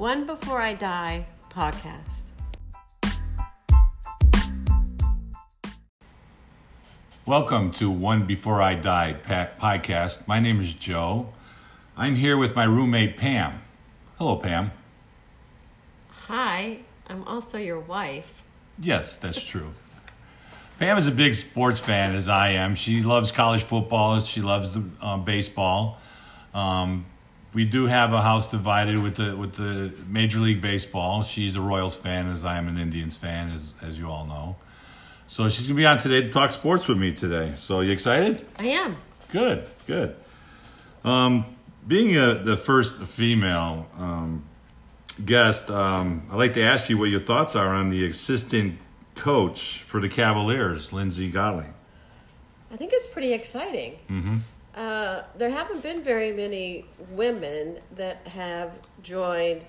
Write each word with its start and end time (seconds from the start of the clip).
One 0.00 0.24
Before 0.24 0.62
I 0.62 0.72
Die 0.72 1.26
podcast. 1.50 2.30
Welcome 7.26 7.70
to 7.72 7.90
One 7.90 8.26
Before 8.26 8.62
I 8.62 8.76
Died 8.76 9.22
pa- 9.24 9.50
podcast. 9.60 10.26
My 10.26 10.40
name 10.40 10.58
is 10.58 10.72
Joe. 10.72 11.34
I'm 11.98 12.14
here 12.14 12.38
with 12.38 12.56
my 12.56 12.64
roommate 12.64 13.18
Pam. 13.18 13.60
Hello, 14.16 14.36
Pam. 14.36 14.70
Hi, 16.08 16.78
I'm 17.06 17.22
also 17.24 17.58
your 17.58 17.80
wife. 17.80 18.46
Yes, 18.78 19.16
that's 19.16 19.44
true. 19.44 19.72
Pam 20.78 20.96
is 20.96 21.08
a 21.08 21.12
big 21.12 21.34
sports 21.34 21.78
fan, 21.78 22.16
as 22.16 22.26
I 22.26 22.52
am. 22.52 22.74
She 22.74 23.02
loves 23.02 23.30
college 23.30 23.64
football. 23.64 24.22
She 24.22 24.40
loves 24.40 24.72
the 24.72 24.82
uh, 25.02 25.18
baseball. 25.18 25.98
Um, 26.54 27.04
we 27.52 27.64
do 27.64 27.86
have 27.86 28.12
a 28.12 28.22
house 28.22 28.50
divided 28.50 29.02
with 29.02 29.16
the 29.16 29.36
with 29.36 29.54
the 29.54 29.92
Major 30.06 30.38
League 30.38 30.60
Baseball. 30.60 31.22
She's 31.22 31.56
a 31.56 31.60
Royals 31.60 31.96
fan, 31.96 32.30
as 32.30 32.44
I 32.44 32.58
am 32.58 32.68
an 32.68 32.78
Indians 32.78 33.16
fan, 33.16 33.50
as 33.50 33.74
as 33.82 33.98
you 33.98 34.08
all 34.08 34.24
know. 34.24 34.56
So 35.26 35.48
she's 35.48 35.66
gonna 35.66 35.76
be 35.76 35.86
on 35.86 35.98
today 35.98 36.22
to 36.22 36.30
talk 36.30 36.52
sports 36.52 36.88
with 36.88 36.98
me 36.98 37.14
today. 37.14 37.52
So 37.56 37.80
you 37.80 37.92
excited? 37.92 38.46
I 38.58 38.66
am. 38.66 38.96
Good, 39.30 39.66
good. 39.86 40.16
Um, 41.04 41.44
being 41.86 42.16
a, 42.16 42.34
the 42.34 42.56
first 42.56 43.02
female 43.02 43.88
um, 43.96 44.44
guest, 45.24 45.70
um, 45.70 46.26
I'd 46.30 46.36
like 46.36 46.54
to 46.54 46.62
ask 46.62 46.90
you 46.90 46.98
what 46.98 47.10
your 47.10 47.20
thoughts 47.20 47.56
are 47.56 47.74
on 47.74 47.90
the 47.90 48.08
assistant 48.08 48.78
coach 49.14 49.78
for 49.78 50.00
the 50.00 50.08
Cavaliers, 50.08 50.92
Lindsay 50.92 51.30
Gottlieb. 51.30 51.74
I 52.72 52.76
think 52.76 52.92
it's 52.92 53.06
pretty 53.06 53.32
exciting. 53.32 53.98
Mm-hmm. 54.08 54.36
Uh, 54.74 55.22
there 55.36 55.50
haven't 55.50 55.82
been 55.82 56.02
very 56.02 56.32
many 56.32 56.84
women 57.10 57.78
that 57.96 58.26
have 58.28 58.78
joined 59.02 59.64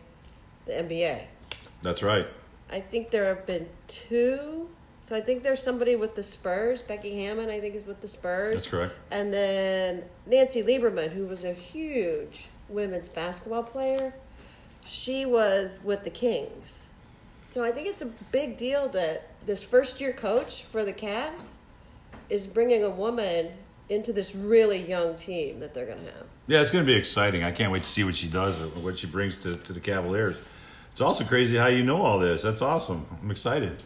the 0.65 0.73
NBA. 0.73 1.23
That's 1.81 2.03
right. 2.03 2.27
I 2.71 2.79
think 2.79 3.09
there 3.09 3.25
have 3.25 3.45
been 3.45 3.67
two. 3.87 4.69
So 5.05 5.15
I 5.15 5.21
think 5.21 5.43
there's 5.43 5.61
somebody 5.61 5.95
with 5.95 6.15
the 6.15 6.23
Spurs. 6.23 6.81
Becky 6.81 7.23
Hammon, 7.23 7.49
I 7.49 7.59
think, 7.59 7.75
is 7.75 7.85
with 7.85 8.01
the 8.01 8.07
Spurs. 8.07 8.53
That's 8.53 8.67
correct. 8.67 8.93
And 9.11 9.33
then 9.33 10.03
Nancy 10.25 10.61
Lieberman, 10.61 11.11
who 11.11 11.25
was 11.25 11.43
a 11.43 11.53
huge 11.53 12.45
women's 12.69 13.09
basketball 13.09 13.63
player, 13.63 14.13
she 14.85 15.25
was 15.25 15.79
with 15.83 16.03
the 16.03 16.09
Kings. 16.09 16.89
So 17.47 17.63
I 17.63 17.71
think 17.71 17.87
it's 17.87 18.01
a 18.01 18.05
big 18.31 18.55
deal 18.55 18.87
that 18.89 19.27
this 19.45 19.63
first 19.63 19.99
year 19.99 20.13
coach 20.13 20.63
for 20.63 20.85
the 20.85 20.93
Cavs 20.93 21.57
is 22.29 22.47
bringing 22.47 22.83
a 22.83 22.89
woman 22.89 23.49
into 23.91 24.13
this 24.13 24.33
really 24.35 24.81
young 24.87 25.15
team 25.15 25.59
that 25.59 25.73
they're 25.73 25.85
going 25.85 25.99
to 25.99 26.11
have. 26.11 26.25
Yeah, 26.47 26.61
it's 26.61 26.71
going 26.71 26.85
to 26.85 26.91
be 26.91 26.97
exciting. 26.97 27.43
I 27.43 27.51
can't 27.51 27.71
wait 27.71 27.83
to 27.83 27.89
see 27.89 28.03
what 28.03 28.15
she 28.15 28.27
does 28.27 28.59
or 28.61 28.65
what 28.81 28.97
she 28.99 29.07
brings 29.07 29.37
to, 29.39 29.57
to 29.57 29.73
the 29.73 29.79
Cavaliers. 29.79 30.37
It's 30.91 31.01
also 31.01 31.23
crazy 31.23 31.55
how 31.57 31.67
you 31.67 31.83
know 31.83 32.01
all 32.01 32.19
this. 32.19 32.41
That's 32.41 32.61
awesome. 32.61 33.05
I'm 33.21 33.31
excited. 33.31 33.83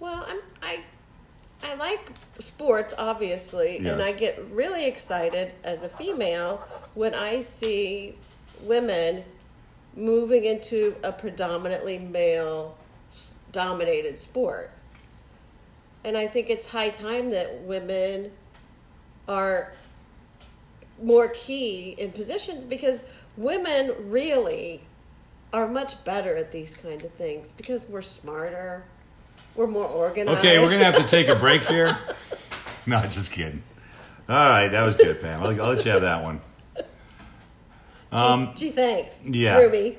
Well, 0.00 0.24
I'm 0.28 0.40
I 0.62 0.80
I 1.64 1.74
like 1.74 2.10
sports 2.40 2.92
obviously, 2.98 3.78
Yes. 3.80 3.92
and 3.92 4.02
I 4.02 4.12
get 4.12 4.42
really 4.50 4.86
excited 4.86 5.52
as 5.62 5.84
a 5.84 5.88
female 5.88 6.62
when 6.94 7.14
I 7.14 7.38
see 7.40 8.16
women 8.62 9.22
moving 9.94 10.44
into 10.44 10.96
a 11.04 11.12
predominantly 11.12 11.98
male 11.98 12.76
dominated 13.52 14.18
sport. 14.18 14.70
And 16.04 16.16
I 16.16 16.26
think 16.26 16.50
it's 16.50 16.66
high 16.66 16.88
time 16.88 17.30
that 17.30 17.60
women 17.60 18.32
are 19.28 19.72
more 21.02 21.28
key 21.28 21.94
in 21.98 22.12
positions 22.12 22.64
because 22.64 23.04
women 23.36 23.92
really 24.10 24.82
are 25.52 25.68
much 25.68 26.02
better 26.04 26.36
at 26.36 26.52
these 26.52 26.74
kind 26.74 27.04
of 27.04 27.12
things 27.14 27.52
because 27.52 27.88
we're 27.88 28.02
smarter, 28.02 28.84
we're 29.54 29.66
more 29.66 29.86
organized. 29.86 30.38
Okay, 30.38 30.58
we're 30.58 30.68
to 30.78 30.84
have 30.84 30.96
to 30.96 31.06
take 31.06 31.28
a 31.28 31.36
break 31.36 31.62
here. 31.68 31.90
No, 32.86 33.00
just 33.02 33.30
kidding. 33.32 33.62
All 34.28 34.36
right, 34.36 34.68
that 34.68 34.82
was 34.84 34.94
good, 34.96 35.20
Pam. 35.20 35.42
I'll, 35.42 35.48
I'll 35.62 35.74
let 35.74 35.84
you 35.84 35.90
have 35.90 36.02
that 36.02 36.22
one. 36.22 36.40
Um, 38.10 38.52
Gee, 38.54 38.70
thanks. 38.70 39.28
yeah. 39.28 39.58
Ruby. 39.58 39.96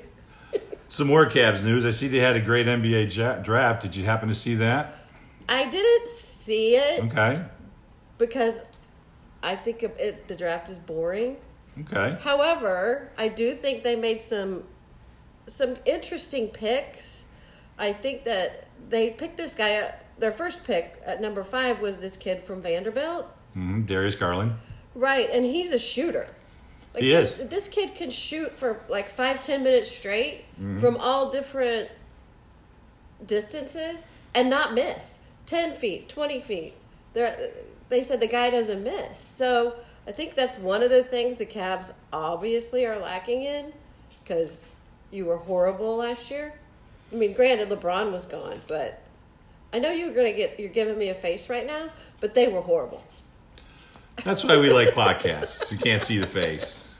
Some 0.88 1.07
more 1.07 1.28
Cavs 1.28 1.63
news. 1.63 1.85
I 1.85 1.90
see 1.90 2.07
they 2.07 2.19
had 2.19 2.35
a 2.35 2.41
great 2.41 2.67
NBA 2.67 3.16
ja- 3.16 3.38
draft. 3.40 3.81
Did 3.81 3.95
you 3.95 4.05
happen 4.05 4.29
to 4.29 4.35
see 4.35 4.55
that? 4.55 4.95
I 5.50 5.67
didn't 5.67 6.07
see 6.07 6.75
it 6.75 7.03
Okay. 7.05 7.44
because 8.17 8.61
I 9.43 9.55
think 9.55 9.83
it, 9.83 10.27
the 10.27 10.35
draft 10.35 10.69
is 10.69 10.79
boring. 10.79 11.37
Okay. 11.81 12.17
However, 12.21 13.11
I 13.17 13.27
do 13.27 13.53
think 13.53 13.83
they 13.83 13.95
made 13.95 14.21
some 14.21 14.63
some 15.47 15.75
interesting 15.85 16.47
picks. 16.47 17.25
I 17.77 17.91
think 17.91 18.23
that 18.23 18.67
they 18.89 19.09
picked 19.09 19.37
this 19.37 19.53
guy. 19.55 19.75
Up, 19.77 19.99
their 20.17 20.31
first 20.31 20.63
pick 20.63 21.01
at 21.05 21.19
number 21.21 21.43
five 21.43 21.79
was 21.81 21.99
this 21.99 22.15
kid 22.15 22.41
from 22.43 22.61
Vanderbilt, 22.61 23.25
hmm 23.53 23.81
Darius 23.83 24.15
Garland. 24.15 24.53
right? 24.95 25.27
And 25.31 25.43
he's 25.43 25.71
a 25.71 25.79
shooter. 25.79 26.27
Like 26.93 27.03
He 27.03 27.09
this, 27.11 27.39
is. 27.39 27.47
This 27.49 27.67
kid 27.67 27.95
can 27.95 28.11
shoot 28.11 28.51
for 28.55 28.79
like 28.87 29.09
five, 29.09 29.43
ten 29.43 29.63
minutes 29.63 29.91
straight 29.91 30.45
Mm-hmm. 30.61 30.79
from 30.79 30.97
all 30.97 31.31
different 31.31 31.89
distances 33.25 34.05
and 34.35 34.49
not 34.49 34.73
miss. 34.73 35.19
Ten 35.45 35.71
feet, 35.71 36.07
twenty 36.07 36.39
feet. 36.41 36.73
They 37.13 38.01
said 38.01 38.19
the 38.19 38.28
guy 38.28 38.50
doesn't 38.50 38.84
miss. 38.84 39.19
So 39.19 39.75
I 40.07 40.12
think 40.12 40.35
that's 40.35 40.57
one 40.57 40.84
of 40.84 40.90
the 40.90 41.03
things 41.03 41.35
the 41.38 41.46
Cavs 41.46 41.91
obviously 42.12 42.85
are 42.85 42.97
lacking 42.97 43.44
in 43.44 43.72
because 44.24 44.69
you 45.12 45.25
were 45.25 45.38
horrible 45.38 45.97
last 45.97 46.31
year. 46.31 46.53
I 47.12 47.16
mean, 47.16 47.34
granted, 47.34 47.69
LeBron 47.69 48.12
was 48.12 48.25
gone, 48.25 48.62
but 48.68 49.00
I 49.72 49.79
know 49.79 49.91
you're 49.91 50.13
gonna 50.13 50.34
get. 50.34 50.59
You're 50.59 50.69
giving 50.69 50.97
me 50.97 51.09
a 51.09 51.13
face 51.13 51.50
right 51.50 51.66
now, 51.66 51.90
but 52.19 52.34
they 52.34 52.47
were 52.47 52.62
horrible. 52.62 53.03
That's 54.23 54.44
why 54.44 54.57
we 54.57 54.72
like 54.72 54.90
podcasts. 54.90 55.72
You 55.72 55.78
can't 55.78 56.02
see 56.03 56.18
the 56.18 56.28
face. 56.28 57.00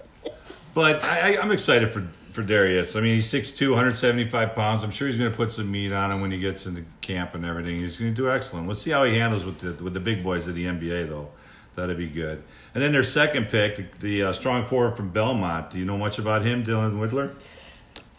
But 0.73 1.03
I, 1.03 1.38
I'm 1.38 1.52
excited 1.52 1.90
for, 1.90 2.07
for 2.33 2.41
Darius. 2.41 2.95
I 2.95 3.01
mean, 3.01 3.16
he's 3.16 3.31
6'2", 3.31 3.69
175 3.69 4.55
pounds. 4.55 4.83
I'm 4.83 4.91
sure 4.91 5.07
he's 5.07 5.17
going 5.17 5.29
to 5.29 5.38
put 5.38 5.51
some 5.51 5.71
meat 5.71 5.91
on 5.91 6.11
him 6.11 6.21
when 6.21 6.31
he 6.31 6.39
gets 6.39 6.66
into 6.66 6.83
camp 7.01 7.35
and 7.35 7.45
everything. 7.45 7.79
He's 7.79 7.97
going 7.97 8.13
to 8.13 8.16
do 8.16 8.29
excellent. 8.29 8.67
Let's 8.67 8.81
see 8.81 8.91
how 8.91 9.03
he 9.03 9.17
handles 9.17 9.45
with 9.45 9.59
the 9.59 9.83
with 9.83 9.94
the 9.94 9.99
big 9.99 10.23
boys 10.23 10.47
of 10.47 10.55
the 10.55 10.66
NBA, 10.66 11.09
though. 11.09 11.29
That'd 11.75 11.97
be 11.97 12.07
good. 12.07 12.43
And 12.73 12.83
then 12.83 12.91
their 12.91 13.03
second 13.03 13.49
pick, 13.49 13.99
the, 13.99 13.99
the 13.99 14.23
uh, 14.23 14.33
strong 14.33 14.66
forward 14.66 14.95
from 14.95 15.09
Belmont. 15.09 15.72
Do 15.72 15.79
you 15.79 15.85
know 15.85 15.97
much 15.97 16.19
about 16.19 16.43
him, 16.43 16.63
Dylan 16.63 16.99
Windler? 16.99 17.33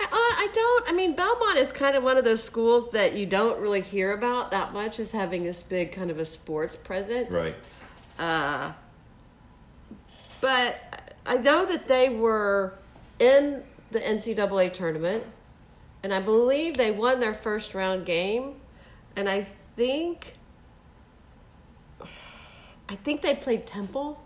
I, 0.01 0.05
uh, 0.05 0.09
I 0.11 0.49
don't. 0.53 0.89
I 0.89 0.93
mean, 0.93 1.15
Belmont 1.15 1.59
is 1.59 1.71
kind 1.71 1.97
of 1.97 2.03
one 2.03 2.17
of 2.17 2.25
those 2.25 2.43
schools 2.43 2.91
that 2.93 3.15
you 3.15 3.27
don't 3.27 3.61
really 3.61 3.81
hear 3.81 4.13
about 4.13 4.51
that 4.51 4.73
much 4.73 4.99
as 4.99 5.13
having 5.13 5.45
this 5.45 5.63
big 5.63 5.93
kind 5.93 6.11
of 6.11 6.19
a 6.19 6.25
sports 6.25 6.77
presence. 6.77 7.31
Right. 7.31 7.57
Uh, 8.19 8.73
but 10.41 11.15
I 11.27 11.37
know 11.37 11.65
that 11.67 11.89
they 11.89 12.11
were 12.11 12.75
in 13.19 13.63
the 13.95 14.01
NCAA 14.01 14.73
tournament, 14.73 15.23
and 16.03 16.13
I 16.13 16.19
believe 16.21 16.77
they 16.77 16.91
won 16.91 17.21
their 17.21 17.33
first 17.33 17.75
round 17.75 18.05
game, 18.05 18.57
and 19.17 19.29
I 19.29 19.47
think. 19.77 20.35
I 22.87 22.97
think 22.97 23.23
they 23.23 23.35
played 23.35 23.67
Temple. 23.67 24.21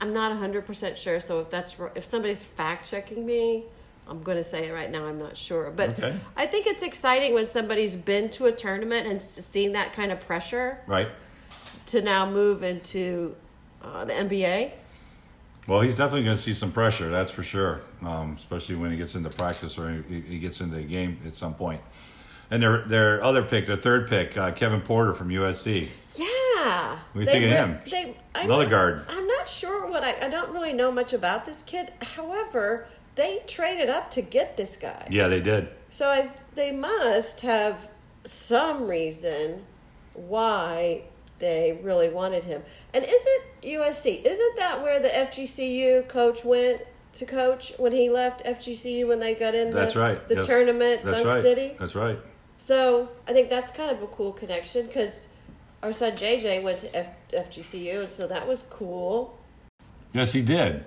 I'm 0.00 0.12
not 0.14 0.30
100% 0.30 0.96
sure, 0.96 1.18
so 1.18 1.40
if 1.40 1.50
that's 1.50 1.74
if 1.96 2.04
somebody's 2.04 2.44
fact 2.44 2.88
checking 2.88 3.26
me, 3.26 3.64
I'm 4.06 4.22
going 4.22 4.36
to 4.36 4.44
say 4.44 4.68
it 4.68 4.72
right 4.72 4.90
now. 4.90 5.06
I'm 5.06 5.18
not 5.18 5.36
sure, 5.36 5.72
but 5.74 5.90
Okay. 5.90 6.14
I 6.36 6.46
think 6.46 6.66
it's 6.68 6.84
exciting 6.84 7.34
when 7.34 7.46
somebody's 7.46 7.96
been 7.96 8.30
to 8.30 8.46
a 8.46 8.52
tournament 8.52 9.06
and 9.08 9.16
s- 9.16 9.44
seen 9.44 9.72
that 9.72 9.92
kind 9.92 10.12
of 10.12 10.20
pressure 10.20 10.78
Right. 10.86 11.08
to 11.86 12.00
now 12.00 12.30
move 12.30 12.62
into 12.62 13.34
uh, 13.82 14.04
the 14.04 14.12
NBA. 14.12 14.70
Well, 15.68 15.80
he's 15.82 15.96
definitely 15.96 16.24
going 16.24 16.36
to 16.36 16.42
see 16.42 16.54
some 16.54 16.72
pressure, 16.72 17.10
that's 17.10 17.30
for 17.30 17.42
sure. 17.42 17.82
Um, 18.02 18.36
especially 18.40 18.76
when 18.76 18.90
he 18.90 18.96
gets 18.96 19.14
into 19.14 19.28
practice 19.30 19.78
or 19.78 20.02
he, 20.08 20.20
he 20.22 20.38
gets 20.38 20.60
into 20.62 20.78
a 20.78 20.82
game 20.82 21.20
at 21.26 21.36
some 21.36 21.54
point. 21.54 21.82
And 22.50 22.62
their 22.62 22.80
their 22.82 23.22
other 23.22 23.42
pick, 23.42 23.66
their 23.66 23.76
third 23.76 24.08
pick, 24.08 24.36
uh, 24.38 24.50
Kevin 24.52 24.80
Porter 24.80 25.12
from 25.12 25.28
USC. 25.28 25.88
Yeah. 26.16 26.98
What 27.12 27.14
do 27.14 27.20
you 27.20 27.26
think 27.26 27.44
of 27.44 27.50
him? 27.50 27.78
They, 27.90 28.16
I'm 28.34 28.46
Another 28.46 28.64
not- 28.64 28.70
guard. 28.70 29.04
I'm 29.10 29.26
not 29.26 29.48
sure 29.48 29.86
what 29.90 30.02
I, 30.02 30.14
I 30.26 30.28
don't 30.30 30.50
really 30.50 30.72
know 30.72 30.90
much 30.90 31.12
about 31.12 31.44
this 31.44 31.62
kid. 31.62 31.92
However, 32.16 32.86
they 33.14 33.42
traded 33.46 33.90
up 33.90 34.10
to 34.12 34.22
get 34.22 34.56
this 34.56 34.76
guy. 34.76 35.06
Yeah, 35.10 35.28
they 35.28 35.40
did. 35.40 35.68
So 35.90 36.06
I, 36.08 36.30
they 36.54 36.72
must 36.72 37.42
have 37.42 37.90
some 38.24 38.88
reason 38.88 39.66
why 40.14 41.04
they 41.38 41.78
really 41.82 42.08
wanted 42.08 42.44
him. 42.44 42.62
And 42.94 43.04
isn't 43.04 43.42
USC, 43.62 44.24
isn't 44.24 44.56
that 44.56 44.82
where 44.82 45.00
the 45.00 45.08
FGCU 45.08 46.08
coach 46.08 46.44
went 46.44 46.82
to 47.14 47.26
coach 47.26 47.72
when 47.78 47.92
he 47.92 48.10
left 48.10 48.44
FGCU 48.44 49.06
when 49.08 49.20
they 49.20 49.34
got 49.34 49.54
in 49.54 49.72
That's 49.72 49.94
the, 49.94 50.00
right. 50.00 50.28
the 50.28 50.36
Yes. 50.36 50.46
tournament, 50.46 51.02
That's 51.04 51.16
Dunk 51.22 51.26
right. 51.34 51.42
City? 51.42 51.76
That's 51.78 51.94
right. 51.94 52.18
So 52.56 53.08
I 53.26 53.32
think 53.32 53.48
that's 53.50 53.70
kind 53.72 53.90
of 53.90 54.02
a 54.02 54.06
cool 54.08 54.32
connection 54.32 54.86
because 54.86 55.28
our 55.82 55.92
son 55.92 56.12
JJ 56.12 56.62
went 56.62 56.80
to 56.80 56.94
F- 56.96 57.14
FGCU, 57.32 58.00
and 58.02 58.10
so 58.10 58.26
that 58.26 58.46
was 58.48 58.64
cool. 58.68 59.38
Yes, 60.12 60.32
he 60.32 60.42
did. 60.42 60.84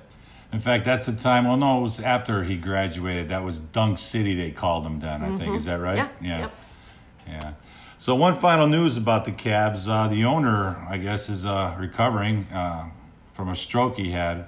In 0.52 0.60
fact, 0.60 0.84
that's 0.84 1.06
the 1.06 1.14
time. 1.14 1.46
Well, 1.48 1.56
no, 1.56 1.80
it 1.80 1.84
was 1.84 2.00
after 2.02 2.44
he 2.44 2.58
graduated. 2.58 3.30
That 3.30 3.44
was 3.46 3.62
Dunk 3.62 4.00
City. 4.00 4.36
They 4.36 4.52
called 4.52 4.86
him 4.86 5.00
then. 5.00 5.22
I 5.24 5.38
think 5.38 5.56
is 5.56 5.64
that 5.66 5.80
right? 5.80 5.98
Mm-hmm. 5.98 6.26
Yeah, 6.26 6.32
Yeah. 6.32 6.40
yep. 6.40 6.54
Yeah. 7.28 7.54
So 8.02 8.16
one 8.16 8.36
final 8.36 8.66
news 8.66 8.98
about 8.98 9.26
the 9.26 9.32
Cavs. 9.32 9.88
Uh, 9.88 10.08
the 10.08 10.26
owner, 10.26 10.84
I 10.90 10.98
guess, 10.98 11.30
is 11.30 11.46
uh, 11.46 11.76
recovering 11.78 12.46
uh, 12.46 12.90
from 13.34 13.48
a 13.48 13.56
stroke 13.56 13.98
he 13.98 14.10
had 14.10 14.48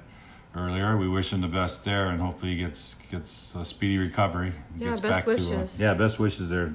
earlier. 0.56 0.98
We 0.98 1.08
wish 1.08 1.32
him 1.32 1.42
the 1.42 1.48
best 1.48 1.86
there, 1.86 2.08
and 2.08 2.20
hopefully 2.20 2.56
he 2.56 2.58
gets 2.58 2.96
gets 3.12 3.54
a 3.54 3.64
speedy 3.64 4.00
recovery. 4.00 4.54
Yeah, 4.76 4.88
gets 4.88 5.02
best 5.02 5.26
to, 5.26 5.30
uh, 5.30 5.34
wishes. 5.36 5.80
yeah, 5.80 5.94
best 5.94 6.18
wishes 6.18 6.50
there, 6.50 6.74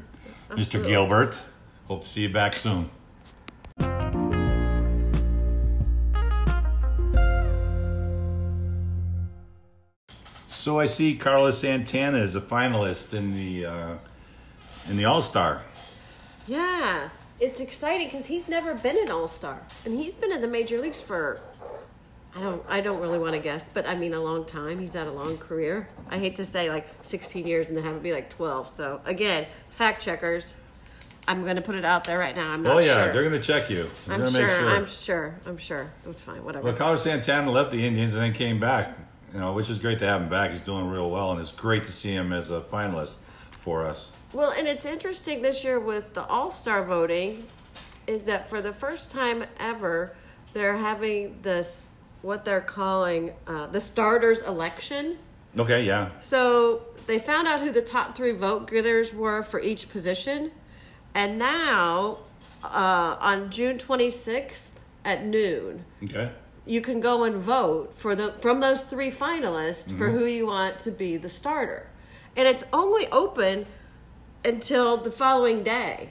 Mr. 0.51 0.81
Gilbert. 0.87 1.41
Hope 1.89 2.03
to 2.05 2.09
see 2.09 2.23
you 2.23 2.29
back 2.29 2.53
soon. 2.53 2.89
So 10.47 10.79
I 10.79 10.87
see 10.87 11.17
Carlos 11.17 11.59
Santana 11.59 12.19
is 12.19 12.37
a 12.37 12.41
finalist 12.41 13.15
in 13.15 13.33
the 13.33 13.67
uh, 13.67 13.95
in 14.89 14.97
the 14.97 15.07
All 15.07 15.23
Star. 15.23 15.63
Yeah, 16.49 17.11
it's 17.39 17.61
exciting 17.61 18.09
because 18.09 18.27
he's 18.27 18.49
never 18.49 18.75
been 18.75 18.97
an 18.99 19.11
All 19.11 19.29
Star, 19.29 19.63
and 19.85 19.95
he's 19.95 20.15
been 20.15 20.33
in 20.33 20.41
the 20.41 20.49
major 20.49 20.81
leagues 20.81 21.01
for. 21.01 21.41
I 22.35 22.41
don't. 22.41 22.63
I 22.69 22.81
don't 22.81 23.01
really 23.01 23.19
want 23.19 23.35
to 23.35 23.41
guess, 23.41 23.69
but 23.69 23.87
I 23.87 23.95
mean 23.95 24.15
a 24.15 24.21
long 24.21 24.45
time. 24.45 24.79
He's 24.79 24.95
had 24.95 25.07
a 25.07 25.13
long 25.13 25.39
career. 25.39 25.89
I 26.11 26.19
hate 26.19 26.37
to 26.37 26.47
say 26.47 26.71
like 26.71 26.87
16 27.03 27.47
years 27.47 27.67
and 27.69 27.77
then 27.77 27.85
have 27.85 27.97
it 27.97 28.03
be 28.03 28.13
like 28.13 28.31
12. 28.31 28.69
So 28.69 29.01
again, 29.05 29.47
fact 29.69 30.03
checkers. 30.03 30.55
I'm 31.27 31.43
going 31.43 31.57
to 31.57 31.63
put 31.63 31.75
it 31.75 31.85
out 31.85 32.05
there 32.05 32.19
right 32.19 32.35
now. 32.35 32.53
I'm 32.53 32.63
not 32.63 32.77
Oh 32.77 32.79
yeah, 32.79 33.05
sure. 33.05 33.13
they're 33.13 33.29
going 33.29 33.39
to 33.39 33.47
check 33.47 33.69
you. 33.69 33.91
They're 34.07 34.15
I'm 34.17 34.31
sure, 34.31 34.49
sure. 34.49 34.69
I'm 34.71 34.87
sure. 34.87 35.41
I'm 35.47 35.57
sure. 35.59 35.91
That's 36.03 36.23
fine. 36.23 36.43
Whatever. 36.43 36.65
Well, 36.65 36.75
Carlos 36.75 37.03
Santana 37.03 37.51
left 37.51 37.71
the 37.71 37.87
Indians 37.87 38.15
and 38.15 38.23
then 38.23 38.33
came 38.33 38.59
back. 38.59 38.97
You 39.35 39.41
know, 39.41 39.53
which 39.53 39.69
is 39.69 39.79
great 39.79 39.99
to 39.99 40.07
have 40.07 40.23
him 40.23 40.31
back. 40.31 40.53
He's 40.53 40.63
doing 40.63 40.89
real 40.89 41.11
well, 41.11 41.33
and 41.33 41.41
it's 41.41 41.53
great 41.53 41.85
to 41.85 41.93
see 41.93 42.13
him 42.13 42.33
as 42.33 42.51
a 42.51 42.61
finalist 42.63 43.17
for 43.59 43.87
us. 43.87 44.13
Well, 44.33 44.51
and 44.57 44.67
it's 44.67 44.87
interesting 44.87 45.43
this 45.43 45.65
year 45.65 45.79
with 45.81 46.15
the 46.15 46.25
All 46.27 46.51
Star 46.51 46.85
voting, 46.85 47.45
is 48.07 48.23
that 48.25 48.49
for 48.49 48.61
the 48.61 48.73
first 48.73 49.11
time 49.11 49.45
ever, 49.59 50.15
they're 50.55 50.77
having 50.77 51.39
this 51.43 51.89
what 52.23 52.45
they're 52.45 52.61
calling 52.61 53.33
uh, 53.47 53.67
the 53.69 53.81
starters 53.81 54.43
election. 54.43 55.19
Okay, 55.57 55.85
yeah, 55.85 56.11
So 56.21 56.83
they 57.07 57.19
found 57.19 57.47
out 57.49 57.61
who 57.61 57.71
the 57.71 57.83
top 57.83 58.17
three 58.17 58.33
vote 58.33 58.69
getters 58.71 59.15
were 59.15 59.43
for 59.43 59.61
each 59.61 59.89
position, 59.91 60.51
and 61.15 61.39
now 61.39 62.19
uh, 62.65 63.17
on 63.21 63.51
June 63.51 63.79
26th 63.79 64.67
at 65.05 65.25
noon, 65.25 65.85
okay, 66.05 66.31
you 66.67 66.81
can 66.81 67.01
go 67.01 67.25
and 67.25 67.37
vote 67.37 67.95
for 67.97 68.15
the 68.15 68.33
from 68.33 68.61
those 68.61 68.81
three 68.83 69.11
finalists 69.11 69.89
for 69.97 70.09
Mm-hmm. 70.09 70.19
who 70.19 70.25
you 70.27 70.47
want 70.47 70.79
to 70.81 70.91
be 70.91 71.17
the 71.17 71.31
starter, 71.31 71.87
and 72.37 72.47
it's 72.49 72.65
only 72.73 73.07
open 73.09 73.67
until 74.45 74.97
the 74.97 75.11
following 75.11 75.63
day, 75.63 76.11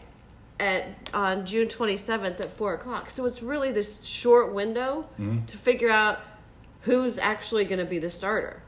at 0.59 0.85
on 1.13 1.45
June 1.45 1.67
twenty 1.67 1.97
seventh 1.97 2.39
at 2.41 2.51
four 2.51 2.73
o'clock. 2.73 3.09
So 3.09 3.25
it's 3.25 3.41
really 3.43 3.71
this 3.71 4.03
short 4.03 4.53
window 4.53 5.05
Mm-hmm. 5.19 5.45
to 5.45 5.57
figure 5.57 5.89
out 5.91 6.19
who's 6.81 7.17
actually 7.17 7.65
going 7.65 7.79
to 7.79 7.85
be 7.85 7.99
the 7.99 8.09
starter 8.09 8.61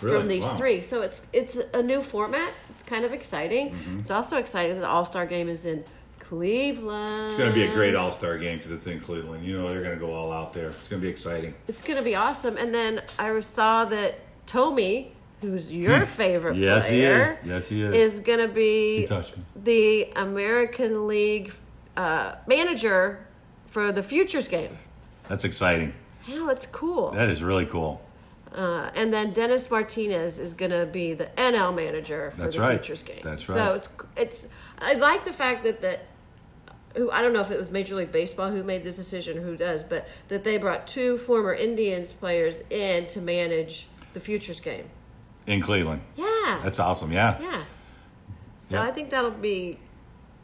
really? 0.00 0.18
from 0.18 0.28
these 0.28 0.44
Wow. 0.44 0.56
three. 0.56 0.80
So 0.80 1.00
it's 1.02 1.26
it's 1.32 1.56
a 1.72 1.82
new 1.82 2.00
format. 2.02 2.52
It's 2.70 2.82
kind 2.82 3.04
of 3.04 3.12
exciting. 3.12 3.70
Mm-hmm. 3.70 4.00
It's 4.00 4.10
also 4.10 4.36
exciting 4.36 4.74
that 4.74 4.80
the 4.82 4.88
All 4.88 5.04
Star 5.04 5.24
game 5.26 5.48
is 5.48 5.64
in 5.64 5.84
Cleveland. 6.18 7.28
It's 7.32 7.38
going 7.38 7.50
to 7.50 7.54
be 7.54 7.64
a 7.64 7.72
great 7.72 7.94
All 7.94 8.12
Star 8.12 8.36
game 8.38 8.58
because 8.58 8.72
it's 8.72 8.86
in 8.86 9.00
Cleveland. 9.00 9.44
You 9.44 9.56
know, 9.58 9.68
they're 9.68 9.82
going 9.82 9.98
to 9.98 10.00
go 10.04 10.12
all 10.12 10.32
out 10.32 10.52
there. 10.52 10.68
It's 10.68 10.88
going 10.88 11.00
to 11.00 11.06
be 11.06 11.10
exciting. 11.10 11.54
It's 11.68 11.80
going 11.82 11.98
to 11.98 12.04
be 12.04 12.14
awesome. 12.14 12.56
And 12.58 12.74
then 12.74 13.00
I 13.18 13.38
saw 13.40 13.84
that 13.86 14.16
Tommy, 14.46 15.13
who's 15.44 15.72
your 15.72 16.06
favorite 16.06 16.54
Hmm. 16.56 16.62
Yes, 16.62 16.86
he 16.88 17.02
is. 17.02 17.44
Yes, 17.44 17.68
he 17.68 17.82
is. 17.82 17.94
is 17.94 18.20
going 18.20 18.40
to 18.40 18.48
be 18.48 19.00
He 19.02 19.06
touched 19.06 19.36
me. 19.36 19.44
the 19.62 20.12
American 20.16 21.06
League 21.06 21.52
uh, 21.96 22.34
manager 22.46 23.26
for 23.66 23.92
the 23.92 24.02
Futures 24.02 24.48
game. 24.48 24.78
That's 25.28 25.44
exciting. 25.44 25.94
Yeah, 26.26 26.44
that's 26.46 26.66
cool. 26.66 27.10
That 27.12 27.28
is 27.28 27.42
really 27.42 27.66
cool. 27.66 28.00
Uh, 28.54 28.88
and 28.94 29.12
then 29.12 29.32
Dennis 29.32 29.70
Martinez 29.70 30.38
is 30.38 30.54
going 30.54 30.70
to 30.70 30.86
be 30.86 31.12
the 31.12 31.26
NL 31.36 31.74
manager 31.74 32.30
for 32.30 32.42
That's 32.42 32.54
the 32.54 32.60
right. 32.62 32.78
Futures 32.78 33.02
game. 33.02 33.20
That's 33.24 33.48
right. 33.48 33.54
So 33.54 33.74
it's 33.74 33.88
it's. 34.16 34.48
I 34.78 34.94
like 34.94 35.24
the 35.24 35.32
fact 35.32 35.64
that 35.64 35.82
that. 35.82 36.06
Who 36.96 37.10
I 37.10 37.22
don't 37.22 37.32
know 37.32 37.40
if 37.40 37.50
it 37.50 37.58
was 37.58 37.72
Major 37.72 37.96
League 37.96 38.12
Baseball 38.12 38.52
who 38.52 38.62
made 38.62 38.84
this 38.84 38.94
decision 38.94 39.42
who 39.42 39.56
does, 39.56 39.82
but 39.82 40.06
that 40.28 40.44
they 40.44 40.56
brought 40.58 40.86
two 40.86 41.18
former 41.18 41.52
Indians 41.52 42.12
players 42.12 42.62
in 42.70 43.06
to 43.08 43.20
manage 43.20 43.88
the 44.12 44.20
Futures 44.20 44.60
game. 44.60 44.88
In 45.46 45.60
Cleveland. 45.60 46.02
Yeah. 46.16 46.60
That's 46.62 46.78
awesome. 46.78 47.12
Yeah. 47.12 47.38
yeah. 47.40 47.64
So 48.58 48.76
Yeah. 48.76 48.82
I 48.82 48.90
think 48.90 49.10
that'll 49.10 49.30
be. 49.30 49.78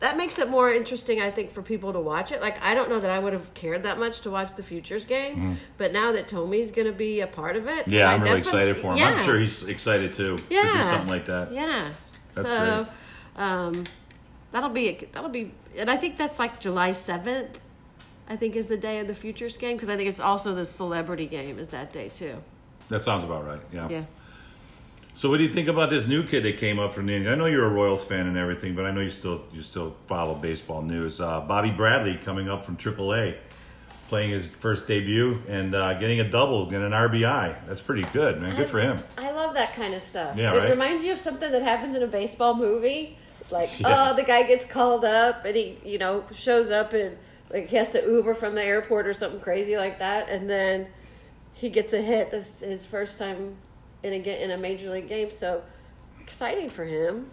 That 0.01 0.17
makes 0.17 0.39
it 0.39 0.49
more 0.49 0.73
interesting, 0.73 1.21
I 1.21 1.31
think, 1.31 1.53
for 1.53 1.61
people 1.61 1.93
to 1.93 2.01
watch 2.01 2.33
it. 2.33 2.41
Like, 2.41 2.63
I 2.65 2.75
don't 2.75 2.89
know 2.89 3.01
that 3.01 3.11
I 3.11 3.19
would 3.19 3.35
have 3.35 3.53
cared 3.53 3.83
that 3.83 3.99
much 3.99 4.21
to 4.23 4.31
watch 4.31 4.55
the 4.55 4.63
Futures 4.63 5.05
game, 5.05 5.59
but 5.77 5.93
now 5.93 6.11
that 6.13 6.27
Tommy's 6.27 6.71
going 6.71 6.87
to 6.87 6.93
be 6.95 7.21
a 7.21 7.27
part 7.27 7.55
of 7.55 7.67
it. 7.69 7.87
Yeah, 7.87 8.09
I'm 8.11 8.23
really 8.23 8.39
excited 8.39 8.79
for 8.79 8.93
him. 8.93 8.97
Yeah. 8.97 9.09
I'm 9.11 9.25
sure 9.27 9.39
he's 9.39 9.69
excited 9.69 10.15
too 10.15 10.39
to 10.39 10.43
do 10.49 10.55
Yeah. 10.55 10.85
something 10.91 11.09
like 11.09 11.27
that. 11.27 11.53
Yeah. 11.53 11.91
That's 12.33 12.49
so, 12.49 12.87
um, 13.37 13.85
that'll 14.53 14.71
be 14.71 15.07
that'll 15.13 15.29
be, 15.29 15.53
and 15.77 15.91
I 15.91 15.97
think 15.99 16.17
that's 16.17 16.39
like 16.39 16.61
July 16.61 16.93
seventh. 16.93 17.59
I 18.29 18.37
think 18.37 18.55
is 18.57 18.67
the 18.67 18.77
day 18.79 19.01
of 19.01 19.09
the 19.09 19.15
Futures 19.15 19.57
game 19.59 19.77
because 19.77 19.89
I 19.91 19.97
think 19.97 20.09
it's 20.09 20.21
also 20.21 20.55
the 20.55 20.65
celebrity 20.65 21.27
game 21.27 21.59
is 21.59 21.69
that 21.69 21.93
day 21.93 22.09
too. 22.09 22.37
That 22.89 23.03
sounds 23.05 23.25
about 23.25 23.45
right. 23.47 23.61
Yeah. 23.73 23.89
Yeah. 23.91 24.05
So, 25.15 25.29
what 25.29 25.37
do 25.39 25.43
you 25.45 25.53
think 25.53 25.69
about 25.69 25.91
this 25.91 26.07
new 26.07 26.23
kid 26.25 26.45
that 26.45 26.59
came 26.59 26.79
up 26.79 26.95
from 26.95 27.07
the 27.07 27.15
Indians? 27.15 27.33
I 27.35 27.37
know 27.37 27.47
you're 27.47 27.65
a 27.67 27.69
Royals 27.71 28.05
fan 28.05 28.27
and 28.27 28.37
everything, 28.39 28.75
but 28.75 28.87
I 28.87 28.91
know 28.91 29.01
you 29.01 29.11
still 29.11 29.43
you 29.53 29.61
still 29.63 29.95
follow 30.07 30.35
baseball 30.35 30.83
news. 30.83 31.21
Uh, 31.21 31.41
Bobby 31.41 31.71
Bradley 31.71 32.17
coming 32.25 32.49
up 32.49 32.65
from 32.65 32.77
AAA, 32.77 33.37
playing 34.09 34.31
his 34.31 34.47
first 34.47 34.87
debut 34.87 35.43
and 35.49 35.75
uh, 35.75 35.95
getting 35.95 36.21
a 36.21 36.29
double 36.31 36.65
and 36.73 36.83
an 36.83 36.93
RBI. 36.93 37.67
That's 37.67 37.81
pretty 37.81 38.05
good, 38.13 38.41
man. 38.41 38.57
Good 38.57 38.69
for 38.69 38.81
him. 38.81 39.03
I 39.19 39.31
love 39.33 39.55
that 39.57 39.75
kind 39.75 39.95
of 39.95 40.03
stuff. 40.03 40.37
Yeah, 40.37 40.55
it 40.55 40.59
right? 40.59 40.71
reminds 40.71 41.03
you 41.05 41.13
of 41.13 41.19
something 41.19 41.51
that 41.53 41.63
happens 41.63 41.95
in 41.97 42.03
a 42.03 42.07
baseball 42.07 42.55
movie. 42.55 43.19
Like, 43.51 43.69
Yeah. 43.81 44.11
oh, 44.13 44.17
the 44.17 44.23
guy 44.23 44.45
gets 44.45 44.65
called 44.65 45.05
up 45.05 45.45
and 45.45 45.55
he, 45.57 45.77
you 45.85 45.99
know, 45.99 46.25
shows 46.33 46.71
up 46.71 46.93
and 46.93 47.19
like 47.53 47.69
he 47.69 47.77
has 47.77 47.91
to 47.93 48.01
Uber 48.03 48.35
from 48.35 48.55
the 48.55 48.63
airport 48.63 49.07
or 49.09 49.13
something 49.13 49.41
crazy 49.41 49.77
like 49.77 49.99
that, 49.99 50.31
and 50.31 50.49
then 50.49 50.87
he 51.53 51.69
gets 51.69 51.93
a 51.93 52.01
hit. 52.01 52.31
This 52.31 52.61
his 52.61 52.87
first 52.87 53.19
time 53.19 53.57
in 54.03 54.13
a 54.13 54.43
in 54.45 54.51
a 54.51 54.57
major 54.57 54.91
league 54.91 55.09
game. 55.09 55.31
So 55.31 55.63
exciting 56.21 56.71
for 56.71 56.85
him. 56.85 57.31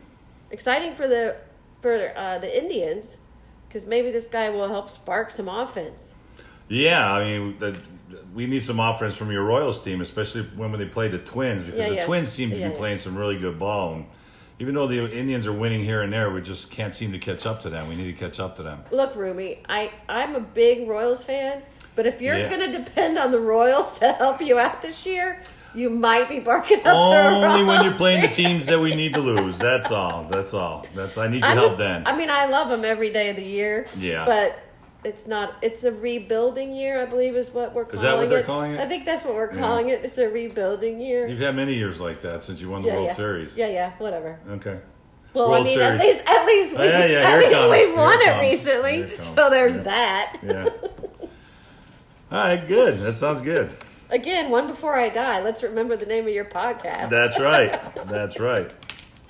Exciting 0.52 0.94
for 0.94 1.08
the 1.08 1.36
for 1.82 2.12
uh, 2.16 2.38
the 2.40 2.58
Indians 2.62 3.18
because 3.68 3.86
maybe 3.86 4.12
this 4.12 4.28
guy 4.28 4.50
will 4.50 4.68
help 4.70 4.90
spark 4.90 5.30
some 5.30 5.48
offense. 5.48 6.16
Yeah, 6.70 7.12
I 7.12 7.24
mean, 7.24 7.60
the, 7.60 7.80
we 8.34 8.46
need 8.46 8.64
some 8.64 8.80
offense 8.80 9.16
from 9.16 9.32
your 9.32 9.44
Royals 9.46 9.82
team, 9.84 10.02
especially 10.02 10.42
when 10.56 10.72
they 10.74 10.86
play 10.86 11.08
the 11.08 11.18
Twins, 11.18 11.64
because 11.64 11.80
Yeah, 11.80 11.90
the 11.90 11.96
yeah. 11.96 12.06
Twins 12.06 12.30
seem 12.30 12.50
to 12.50 12.58
Yeah, 12.58 12.70
be 12.70 12.76
playing 12.76 12.98
some 12.98 13.16
really 13.18 13.38
good 13.38 13.58
ball. 13.58 13.94
And 13.96 14.06
even 14.60 14.76
though 14.76 14.88
the 14.88 15.10
Indians 15.12 15.48
are 15.48 15.54
winning 15.54 15.84
here 15.84 16.02
and 16.02 16.12
there, 16.12 16.30
we 16.30 16.42
just 16.42 16.72
can't 16.72 16.94
seem 16.94 17.12
to 17.14 17.20
catch 17.20 17.46
up 17.46 17.62
to 17.62 17.70
them. 17.70 17.88
We 17.88 17.96
need 17.96 18.08
to 18.14 18.20
catch 18.20 18.40
up 18.40 18.56
to 18.58 18.64
them. 18.64 18.84
Look, 18.92 19.16
Rumi, 19.16 19.60
I 19.70 19.92
I'm 20.10 20.36
a 20.36 20.42
big 20.42 20.90
Royals 20.90 21.24
fan, 21.24 21.62
but 21.96 22.06
if 22.06 22.22
you're 22.22 22.38
Yeah. 22.38 22.50
going 22.50 22.72
to 22.72 22.78
depend 22.84 23.18
on 23.18 23.32
the 23.32 23.40
Royals 23.40 24.00
to 24.00 24.12
help 24.14 24.42
you 24.42 24.60
out 24.60 24.82
this 24.82 25.06
year, 25.06 25.42
you 25.74 25.90
might 25.90 26.30
be 26.30 26.40
barking 26.40 26.80
up 26.80 26.84
the 26.84 26.90
Only 26.92 27.64
when 27.64 27.84
you're 27.84 27.94
playing 27.94 28.22
the 28.22 28.28
teams 28.28 28.66
that 28.68 28.80
we 28.80 28.96
need 28.96 29.14
to 29.14 29.20
lose. 29.32 29.58
That's 29.60 29.92
all. 29.92 30.24
That's 30.26 30.54
all. 30.54 30.86
That's 30.96 31.18
I 31.18 31.28
need 31.28 31.44
your 31.44 31.52
I 31.52 31.54
help 31.54 31.72
mean, 31.72 31.80
then. 31.80 32.08
I 32.08 32.18
mean, 32.18 32.30
I 32.30 32.48
love 32.48 32.70
them 32.70 32.84
every 32.86 33.12
day 33.12 33.30
of 33.30 33.36
the 33.36 33.46
year. 33.46 33.88
Yeah. 33.98 34.26
but 34.26 34.60
it's 35.04 35.28
not. 35.28 35.56
It's 35.62 35.84
a 35.84 35.92
rebuilding 35.92 36.74
year, 36.74 37.02
I 37.02 37.06
believe, 37.06 37.36
is 37.36 37.52
what 37.52 37.74
we're 37.74 37.86
calling 37.86 38.02
that 38.04 38.18
what 38.18 38.30
they're 38.30 38.40
it. 38.40 38.46
calling 38.46 38.74
it? 38.74 38.80
I 38.80 38.86
think 38.86 39.06
that's 39.06 39.24
what 39.24 39.36
we're 39.36 39.48
calling 39.48 39.90
it. 39.90 40.04
It's 40.04 40.18
a 40.18 40.30
rebuilding 40.30 41.00
year. 41.00 41.28
You've 41.28 41.40
had 41.40 41.56
many 41.56 41.76
years 41.76 42.00
like 42.00 42.22
that 42.22 42.44
since 42.44 42.60
you 42.60 42.70
won 42.70 42.82
the 42.82 42.90
yeah, 42.90 42.94
World 42.96 43.08
yeah. 43.08 43.14
Series. 43.14 43.56
Yeah, 43.56 43.68
yeah, 43.68 43.92
whatever. 44.00 44.40
Okay. 44.50 44.80
Well, 45.34 45.50
World 45.50 45.62
I 45.62 45.64
mean, 45.66 45.78
Series. 45.78 45.90
at 45.90 46.00
least 46.00 46.30
at 46.30 46.46
least 46.46 46.72
we 46.74 46.80
oh, 46.80 46.84
yeah, 46.84 47.06
yeah, 47.06 47.20
at 47.20 47.40
least 47.40 47.52
comes. 47.52 47.72
we've 47.72 47.96
won 47.96 48.20
it 48.22 48.28
it, 48.28 48.42
recently, 48.42 48.94
it 49.02 49.24
so 49.24 49.50
there's 49.50 49.78
that. 49.80 50.38
Yeah. 50.44 50.66
all 52.32 52.38
right. 52.38 52.68
Good. 52.68 53.00
That 53.00 53.16
sounds 53.18 53.42
good. 53.42 53.70
Again, 54.10 54.50
one 54.50 54.68
before 54.68 54.96
I 54.96 55.10
die. 55.10 55.42
Let's 55.42 55.64
remember 55.64 55.98
the 55.98 56.06
name 56.06 56.28
of 56.28 56.34
your 56.34 56.46
podcast. 56.46 57.10
That's 57.10 57.40
right. 57.40 57.72
That's 58.08 58.40
right. 58.40 58.72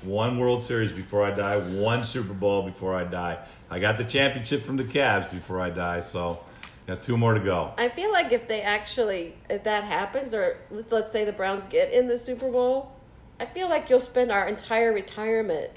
One 0.03 0.37
World 0.37 0.61
Series 0.61 0.91
before 0.91 1.23
I 1.23 1.31
die. 1.31 1.57
One 1.57 2.03
Super 2.03 2.33
Bowl 2.33 2.61
before 2.61 2.95
I 2.95 3.03
die. 3.03 3.39
I 3.69 3.79
got 3.79 3.97
the 3.97 4.03
championship 4.03 4.63
from 4.63 4.77
the 4.77 4.83
Cavs 4.83 5.31
before 5.31 5.59
I 5.59 5.71
die. 5.71 6.01
So 6.01 6.43
got 6.85 7.01
two 7.01 7.17
more 7.17 7.33
to 7.33 7.39
go. 7.39 7.73
I 7.77 7.89
feel 7.89 8.11
like 8.11 8.31
if 8.31 8.47
they 8.47 8.61
actually, 8.61 9.35
if 9.49 9.63
that 9.63 9.83
happens, 9.83 10.33
or 10.33 10.57
let's, 10.69 10.91
let's 10.91 11.11
say 11.11 11.25
the 11.25 11.33
Browns 11.33 11.65
get 11.65 11.91
in 11.91 12.07
the 12.07 12.17
Super 12.17 12.51
Bowl, 12.51 12.91
I 13.39 13.45
feel 13.45 13.69
like 13.69 13.89
you'll 13.89 13.99
spend 13.99 14.31
our 14.31 14.47
entire 14.47 14.93
retirement 14.93 15.71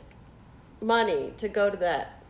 money 0.80 1.32
to 1.38 1.48
go 1.48 1.70
to 1.70 1.76
that. 1.78 2.22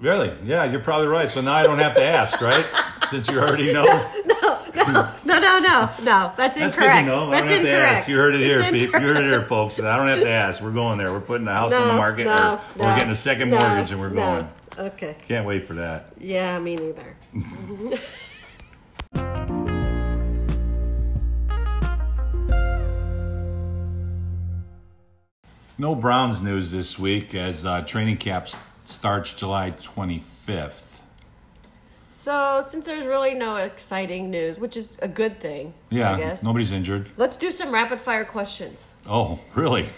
Really? 0.00 0.32
Yeah, 0.44 0.64
you're 0.64 0.80
probably 0.80 1.08
right. 1.08 1.30
So 1.30 1.40
now 1.40 1.54
I 1.54 1.62
don't 1.62 1.78
have 1.78 1.94
to 1.96 2.02
ask, 2.02 2.40
right? 2.40 2.66
Since 3.10 3.30
you 3.30 3.38
already 3.38 3.72
know. 3.72 3.84
No, 4.24 4.24
no, 4.26 4.39
no, 5.26 5.38
no, 5.40 5.60
no. 5.60 6.32
That's 6.36 6.36
That's 6.36 6.58
good 6.58 6.60
to 6.60 6.66
incorrect. 6.66 7.06
know. 7.06 7.28
I 7.28 7.30
That's 7.30 7.42
don't 7.42 7.50
have 7.50 7.62
to 7.62 7.68
incorrect. 7.68 7.96
ask. 7.96 8.08
You 8.08 8.16
heard 8.16 8.34
it 8.34 8.40
here, 8.40 8.62
people. 8.70 9.00
You 9.00 9.06
heard 9.06 9.16
it 9.18 9.24
here, 9.24 9.42
folks. 9.42 9.80
I 9.80 9.96
don't 9.96 10.08
have 10.08 10.20
to 10.20 10.28
ask. 10.30 10.62
We're 10.62 10.72
going 10.72 10.98
there. 10.98 11.12
We're 11.12 11.20
putting 11.20 11.44
the 11.46 11.52
house 11.52 11.72
on 11.72 11.88
the 11.88 11.94
market. 11.94 12.24
no, 12.24 12.32
or, 12.32 12.36
no, 12.36 12.60
we're 12.76 12.96
getting 12.96 13.10
a 13.10 13.16
second 13.16 13.50
no, 13.50 13.58
mortgage 13.58 13.90
and 13.90 14.00
we're 14.00 14.10
no. 14.10 14.46
going. 14.76 14.86
Okay. 14.86 15.16
Can't 15.28 15.46
wait 15.46 15.66
for 15.66 15.74
that. 15.74 16.12
Yeah, 16.18 16.58
me 16.58 16.76
neither. 16.76 17.16
No 25.80 25.94
Browns 25.94 26.42
news 26.42 26.70
this 26.70 26.98
week 26.98 27.34
as 27.34 27.64
uh, 27.64 27.80
training 27.80 28.18
camp 28.18 28.48
starts 28.84 29.32
July 29.32 29.70
25th. 29.70 30.89
So, 32.12 32.60
since 32.66 32.86
there's 32.86 33.06
really 33.06 33.34
no 33.34 33.56
exciting 33.56 34.30
news, 34.30 34.58
which 34.58 34.76
is 34.76 34.98
a 35.00 35.08
good 35.08 35.40
thing, 35.40 35.72
Yeah, 35.90 36.14
I 36.14 36.18
guess. 36.18 36.42
nobody's 36.42 36.72
injured. 36.72 37.10
Let's 37.16 37.36
do 37.36 37.50
some 37.52 37.72
rapid 37.72 38.00
fire 38.00 38.24
questions. 38.24 38.94
Oh, 39.06 39.38
really? 39.54 39.88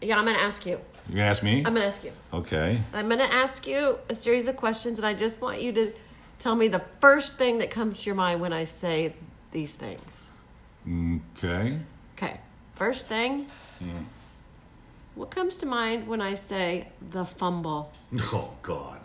Yeah, 0.00 0.18
I'm 0.18 0.24
going 0.24 0.36
to 0.36 0.42
ask 0.42 0.64
you. 0.64 0.80
You're 1.08 1.16
gonna 1.18 1.28
ask 1.30 1.42
me? 1.42 1.58
I'm 1.58 1.74
going 1.74 1.82
to 1.82 1.86
ask 1.86 2.04
you. 2.04 2.12
Okay. 2.32 2.80
I'm 2.94 3.06
going 3.08 3.20
to 3.20 3.32
ask 3.32 3.66
you 3.66 3.98
a 4.08 4.14
series 4.14 4.48
of 4.48 4.56
questions, 4.56 4.98
and 4.98 5.06
I 5.06 5.12
just 5.12 5.40
want 5.42 5.60
you 5.60 5.72
to 5.72 5.92
tell 6.38 6.54
me 6.56 6.68
the 6.68 6.82
first 7.00 7.36
thing 7.36 7.58
that 7.58 7.70
comes 7.70 8.00
to 8.02 8.06
your 8.06 8.14
mind 8.16 8.40
when 8.40 8.52
I 8.52 8.64
say 8.64 9.14
these 9.50 9.74
things. 9.74 10.32
Okay. 11.36 11.78
Okay. 12.16 12.40
First 12.76 13.08
thing. 13.08 13.46
Hmm. 13.82 14.04
What 15.16 15.30
comes 15.30 15.56
to 15.58 15.66
mind 15.66 16.06
when 16.06 16.20
I 16.22 16.34
say 16.34 16.88
the 17.10 17.24
fumble? 17.26 17.92
Oh 18.32 18.52
God. 18.62 19.00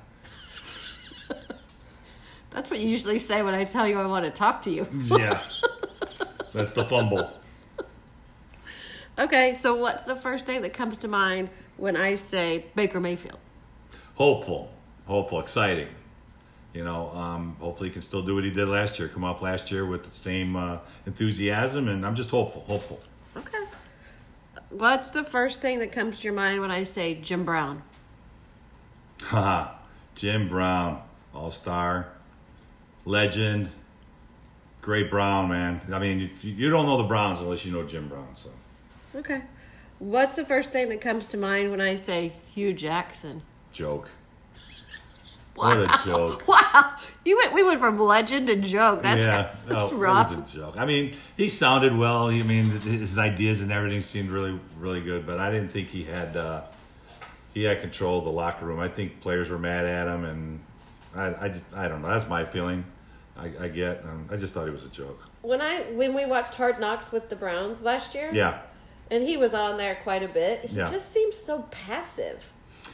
That's 2.54 2.70
what 2.70 2.80
you 2.80 2.88
usually 2.88 3.20
say 3.20 3.42
when 3.42 3.54
I 3.54 3.64
tell 3.64 3.88
you 3.88 4.00
I 4.00 4.06
want 4.06 4.26
to 4.26 4.32
talk 4.32 4.62
to 4.64 4.72
you. 4.72 4.88
Yeah. 5.04 5.42
That's 6.54 6.72
the 6.72 6.86
fumble. 6.86 7.32
Okay, 9.18 9.56
so 9.56 9.76
what's 9.76 10.04
the 10.04 10.16
first 10.16 10.46
thing 10.46 10.62
that 10.62 10.72
comes 10.72 11.00
to 11.00 11.08
mind 11.08 11.50
when 11.78 11.98
I 11.98 12.14
say 12.16 12.66
Baker 12.76 13.00
Mayfield? 13.00 13.40
Hopeful. 14.16 14.72
Hopeful. 15.08 15.40
Exciting. 15.40 15.88
You 16.74 16.84
know, 16.84 17.10
um, 17.10 17.56
hopefully 17.60 17.90
he 17.90 17.94
can 17.94 18.04
still 18.04 18.22
do 18.22 18.36
what 18.36 18.44
he 18.44 18.52
did 18.52 18.68
last 18.68 19.00
year. 19.00 19.08
Come 19.08 19.24
off 19.24 19.42
last 19.42 19.72
year 19.72 19.86
with 19.86 20.04
the 20.04 20.12
same 20.12 20.56
uh, 20.56 20.78
enthusiasm, 21.08 21.88
and 21.88 22.06
I'm 22.06 22.16
just 22.16 22.30
hopeful. 22.30 22.64
Hopeful. 22.68 23.00
Okay. 23.36 23.66
What's 24.70 25.10
the 25.10 25.24
first 25.24 25.60
thing 25.62 25.80
that 25.80 25.92
comes 25.92 26.20
to 26.20 26.24
your 26.26 26.34
mind 26.34 26.62
when 26.62 26.72
I 26.72 26.84
say 26.84 27.16
Jim 27.16 27.46
Brown? 27.46 27.82
Haha. 29.22 29.74
Jim 30.16 30.48
Brown, 30.48 31.02
All 31.34 31.50
Star, 31.50 32.08
legend, 33.06 33.70
great 34.82 35.10
Brown 35.10 35.50
man. 35.50 35.82
I 35.92 36.00
mean, 36.00 36.32
you, 36.42 36.52
you 36.52 36.70
don't 36.70 36.86
know 36.86 36.98
the 36.98 37.04
Browns 37.04 37.40
unless 37.40 37.66
you 37.66 37.72
know 37.72 37.84
Jim 37.84 38.08
Brown. 38.08 38.36
So 38.36 38.50
Okay. 39.16 39.42
What's 40.00 40.36
the 40.36 40.46
first 40.46 40.72
thing 40.72 40.90
that 40.90 41.02
comes 41.02 41.28
to 41.30 41.38
mind 41.38 41.72
when 41.72 41.80
I 41.80 41.96
say 41.96 42.34
Hue 42.54 42.74
Jackson? 42.74 43.44
joke. 43.72 44.10
What 45.56 45.78
a 45.78 46.06
joke. 46.06 46.44
Wow, 46.74 46.96
you 47.24 47.38
went. 47.38 47.54
We 47.54 47.64
went 47.64 47.80
from 47.80 48.00
legend 48.00 48.48
to 48.48 48.56
joke. 48.56 49.04
That's 49.04 49.26
yeah, 49.26 49.54
that's 49.68 49.92
no, 49.92 49.98
rough. 49.98 50.36
Was 50.36 50.54
a 50.54 50.58
joke. 50.58 50.78
I 50.78 50.86
mean, 50.86 51.16
he 51.38 51.48
sounded 51.48 51.96
well. 51.96 52.30
I 52.30 52.42
mean, 52.42 52.66
his 52.66 53.20
ideas 53.20 53.62
and 53.62 53.72
everything 53.72 54.02
seemed 54.02 54.30
really, 54.30 54.60
really 54.80 55.02
good. 55.02 55.28
But 55.28 55.40
I 55.40 55.52
didn't 55.52 55.70
think 55.70 55.90
he 55.90 56.04
had 56.06 56.36
uh, 56.36 56.64
he 57.54 57.64
had 57.64 57.82
control 57.82 58.20
of 58.20 58.26
the 58.26 58.32
locker 58.32 58.66
room. 58.66 58.80
I 58.80 58.88
think 58.88 59.22
players 59.22 59.50
were 59.50 59.60
mad 59.60 59.86
at 59.86 60.08
him, 60.08 60.24
and 60.26 60.60
I, 61.16 61.46
I, 61.46 61.50
just, 61.50 61.64
I 61.76 61.88
don't 61.88 62.02
know. 62.02 62.08
That's 62.08 62.28
my 62.28 62.46
feeling. 62.46 62.84
I, 63.38 63.52
I 63.62 63.68
get. 63.68 64.04
Um, 64.04 64.28
I 64.32 64.36
just 64.38 64.54
thought 64.54 64.66
he 64.66 64.72
was 64.72 64.84
a 64.84 64.90
joke. 64.90 65.20
When 65.42 65.62
I 65.62 65.82
when 65.94 66.14
we 66.14 66.26
watched 66.26 66.56
Hard 66.56 66.80
Knocks 66.80 67.12
with 67.12 67.30
the 67.30 67.36
Browns 67.36 67.84
last 67.84 68.14
year, 68.16 68.30
Yeah, 68.34 68.60
and 69.12 69.24
he 69.24 69.38
was 69.38 69.54
on 69.54 69.78
there 69.78 69.96
quite 69.96 70.24
a 70.24 70.28
bit. 70.28 70.66
He 70.66 70.78
Yeah. 70.78 70.86
just 70.90 71.12
seems 71.12 71.36
so 71.38 71.64
passive. 71.72 72.50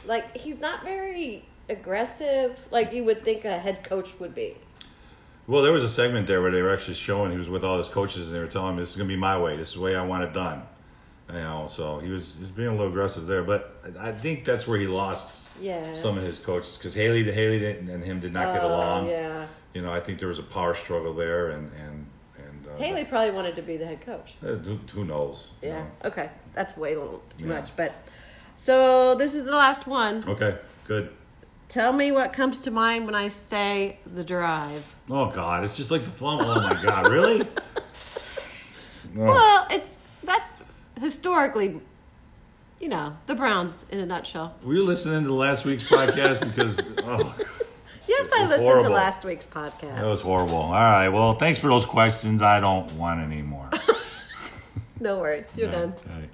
Like 0.06 0.36
he's 0.36 0.60
not 0.60 0.82
very 0.82 1.44
aggressive 1.68 2.66
like 2.70 2.92
you 2.92 3.04
would 3.04 3.24
think 3.24 3.44
a 3.44 3.58
head 3.58 3.82
coach 3.84 4.18
would 4.18 4.34
be. 4.34 4.56
Well, 5.46 5.62
there 5.62 5.72
was 5.72 5.82
a 5.82 5.88
segment 5.88 6.26
there 6.26 6.40
where 6.40 6.50
they 6.52 6.62
were 6.62 6.72
actually 6.72 6.94
showing 6.94 7.32
he 7.32 7.38
was 7.38 7.48
with 7.50 7.64
all 7.64 7.76
his 7.78 7.88
coaches 7.88 8.26
and 8.28 8.36
they 8.36 8.40
were 8.40 8.46
telling 8.46 8.70
him 8.74 8.76
this 8.76 8.90
is 8.90 8.96
going 8.96 9.08
to 9.08 9.12
be 9.14 9.18
my 9.20 9.38
way. 9.40 9.56
This 9.56 9.68
is 9.70 9.74
the 9.74 9.80
way 9.80 9.96
I 9.96 10.04
want 10.04 10.22
it 10.24 10.32
done. 10.32 10.62
You 11.28 11.34
know, 11.40 11.66
so 11.68 11.98
he 11.98 12.08
was 12.10 12.34
he 12.34 12.42
was 12.42 12.50
being 12.50 12.68
a 12.68 12.72
little 12.72 12.88
aggressive 12.88 13.26
there, 13.26 13.42
but 13.42 13.80
I 14.00 14.10
think 14.12 14.44
that's 14.44 14.66
where 14.66 14.78
he 14.78 14.86
lost 14.86 15.50
Yeah. 15.60 15.92
some 15.94 16.16
of 16.18 16.24
his 16.24 16.38
coaches 16.38 16.76
because 16.76 16.94
Haley, 16.94 17.22
the 17.22 17.32
Haley 17.32 17.58
didn't, 17.60 17.88
and 17.88 18.02
him 18.02 18.18
did 18.20 18.32
not 18.32 18.52
get 18.54 18.64
Oh, 18.64 18.68
along. 18.68 19.08
yeah. 19.10 19.46
You 19.74 19.82
know, 19.82 19.90
I 19.92 20.00
think 20.00 20.18
there 20.18 20.28
was 20.28 20.38
a 20.38 20.42
power 20.44 20.74
struggle 20.74 21.12
there, 21.14 21.50
and 21.50 21.70
and 21.84 22.06
and 22.38 22.66
uh, 22.66 22.76
Haley 22.76 23.04
probably 23.04 23.30
wanted 23.30 23.56
to 23.56 23.62
be 23.62 23.76
the 23.76 23.86
head 23.86 24.00
coach. 24.00 24.36
uh, 24.42 24.54
who, 24.56 24.78
who 24.92 25.04
knows? 25.04 25.48
you 25.62 25.68
Yeah. 25.68 25.78
know. 25.84 25.90
Okay. 26.06 26.30
That's 26.54 26.76
way 26.76 26.96
long, 26.96 27.20
too 27.36 27.46
Yeah. 27.46 27.54
much. 27.54 27.76
But 27.76 27.92
so 28.56 29.14
this 29.14 29.34
is 29.34 29.44
the 29.44 29.52
last 29.52 29.86
one. 29.86 30.24
Okay. 30.26 30.56
Good. 30.86 31.10
Tell 31.68 31.92
me 31.92 32.10
what 32.10 32.32
comes 32.32 32.60
to 32.62 32.70
mind 32.72 33.06
when 33.06 33.14
I 33.14 33.28
say 33.28 33.98
the 34.04 34.24
drive. 34.24 34.94
Oh 35.08 35.26
God, 35.30 35.62
it's 35.62 35.76
just 35.76 35.90
like 35.92 36.04
the 36.04 36.10
fun. 36.10 36.38
Oh 36.42 36.60
my 36.68 36.82
God, 36.82 37.08
really? 37.08 37.42
Oh. 39.16 39.24
Well, 39.24 39.66
it's 39.70 40.06
that's 40.22 40.60
historically, 41.00 41.80
you 42.80 42.88
know, 42.88 43.16
the 43.26 43.34
Browns 43.34 43.84
in 43.90 43.98
a 43.98 44.06
nutshell. 44.06 44.54
Were 44.62 44.74
you 44.74 44.84
listening 44.84 45.24
to 45.24 45.34
last 45.34 45.64
week's 45.64 45.88
podcast? 45.90 46.40
Because 46.42 46.78
oh, 47.04 47.36
Yes, 48.10 48.28
I 48.36 48.48
listened 48.48 48.68
horrible. 48.68 48.88
to 48.88 48.94
last 48.94 49.24
week's 49.24 49.46
podcast. 49.46 50.00
that 50.00 50.04
was 50.04 50.20
horrible. 50.20 50.56
All 50.56 50.72
right. 50.72 51.08
Well, 51.08 51.34
thanks 51.34 51.60
for 51.60 51.68
those 51.68 51.86
questions. 51.86 52.42
I 52.42 52.58
don't 52.58 52.90
want 52.94 53.20
any 53.20 53.40
more. 53.40 53.70
no 55.00 55.20
worries, 55.20 55.56
you're 55.56 55.70
done. 55.70 55.94
Okay. 56.10 56.28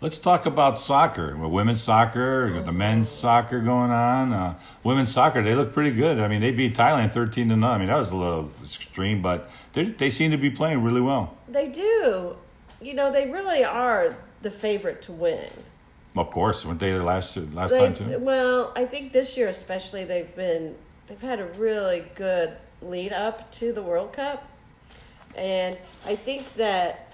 Let's 0.00 0.18
talk 0.18 0.46
about 0.46 0.78
soccer. 0.78 1.36
Well, 1.36 1.50
women's 1.50 1.82
soccer, 1.82 2.50
got 2.50 2.64
the 2.64 2.72
men's 2.72 3.10
soccer 3.10 3.60
going 3.60 3.90
on. 3.90 4.32
Uh, 4.32 4.58
women's 4.84 5.12
soccer, 5.12 5.42
they 5.42 5.54
look 5.54 5.74
pretty 5.74 5.90
good. 5.90 6.18
I 6.18 6.28
mean, 6.28 6.40
they 6.40 6.50
beat 6.50 6.74
Thailand 6.74 7.12
13 7.12 7.50
to 7.50 7.56
none. 7.56 7.70
I 7.72 7.76
mean, 7.76 7.88
that 7.88 7.98
was 7.98 8.10
a 8.10 8.16
little 8.16 8.50
extreme, 8.64 9.20
but 9.20 9.50
they 9.74 9.84
they 9.84 10.08
seem 10.08 10.30
to 10.30 10.38
be 10.38 10.48
playing 10.48 10.82
really 10.82 11.02
well. 11.02 11.36
They 11.46 11.68
do. 11.68 12.36
You 12.80 12.94
know, 12.94 13.12
they 13.12 13.28
really 13.28 13.64
are 13.64 14.16
the 14.42 14.50
favorite 14.50 15.02
to 15.02 15.12
win. 15.12 15.50
Of 16.16 16.30
course, 16.30 16.64
weren't 16.64 16.80
they 16.80 16.94
last 16.98 17.36
last 17.36 17.70
They, 17.70 17.80
time 17.80 17.94
too? 17.94 18.18
well, 18.18 18.72
I 18.74 18.84
think 18.84 19.12
this 19.12 19.36
year 19.36 19.48
especially 19.48 20.04
they've 20.04 20.34
been 20.34 20.74
they've 21.06 21.20
had 21.20 21.40
a 21.40 21.46
really 21.46 22.04
good 22.14 22.56
lead 22.82 23.12
up 23.12 23.50
to 23.52 23.72
the 23.72 23.82
World 23.82 24.12
Cup, 24.12 24.48
and 25.36 25.76
I 26.06 26.16
think 26.16 26.54
that 26.54 27.12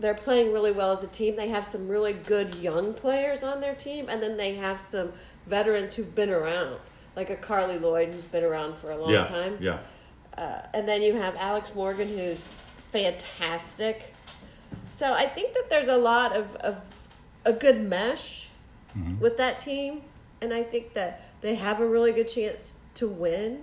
they're 0.00 0.14
playing 0.14 0.52
really 0.52 0.70
well 0.70 0.92
as 0.92 1.02
a 1.02 1.08
team. 1.08 1.34
They 1.36 1.48
have 1.48 1.64
some 1.64 1.88
really 1.88 2.12
good 2.12 2.54
young 2.56 2.94
players 2.94 3.42
on 3.42 3.60
their 3.60 3.74
team, 3.74 4.08
and 4.08 4.22
then 4.22 4.36
they 4.36 4.54
have 4.54 4.80
some 4.80 5.12
veterans 5.46 5.94
who've 5.94 6.14
been 6.14 6.30
around, 6.30 6.76
like 7.16 7.30
a 7.30 7.36
Carli 7.36 7.80
Lloyd 7.80 8.10
who's 8.10 8.24
been 8.24 8.44
around 8.44 8.76
for 8.76 8.90
a 8.90 8.96
long 8.96 9.10
yeah, 9.10 9.24
time. 9.24 9.56
yeah. 9.60 9.78
Uh, 10.36 10.62
and 10.72 10.88
then 10.88 11.02
you 11.02 11.16
have 11.16 11.34
Alex 11.36 11.74
Morgan, 11.74 12.06
who's 12.06 12.46
fantastic. 12.92 14.14
So 14.98 15.14
I 15.14 15.26
think 15.26 15.54
that 15.54 15.70
there's 15.70 15.86
a 15.86 15.96
lot 15.96 16.36
of, 16.36 16.56
of 16.56 17.06
a 17.44 17.52
good 17.52 17.80
mesh 17.80 18.48
mm-hmm. 18.96 19.20
with 19.20 19.36
that 19.36 19.56
team. 19.56 20.02
And 20.42 20.52
I 20.52 20.64
think 20.64 20.94
that 20.94 21.22
they 21.40 21.54
have 21.54 21.80
a 21.80 21.86
really 21.86 22.10
good 22.10 22.26
chance 22.26 22.78
to 22.94 23.06
win. 23.06 23.62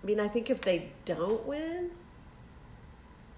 I 0.00 0.06
mean, 0.06 0.20
I 0.20 0.28
think 0.28 0.48
if 0.48 0.60
they 0.60 0.90
don't 1.04 1.44
win, 1.44 1.90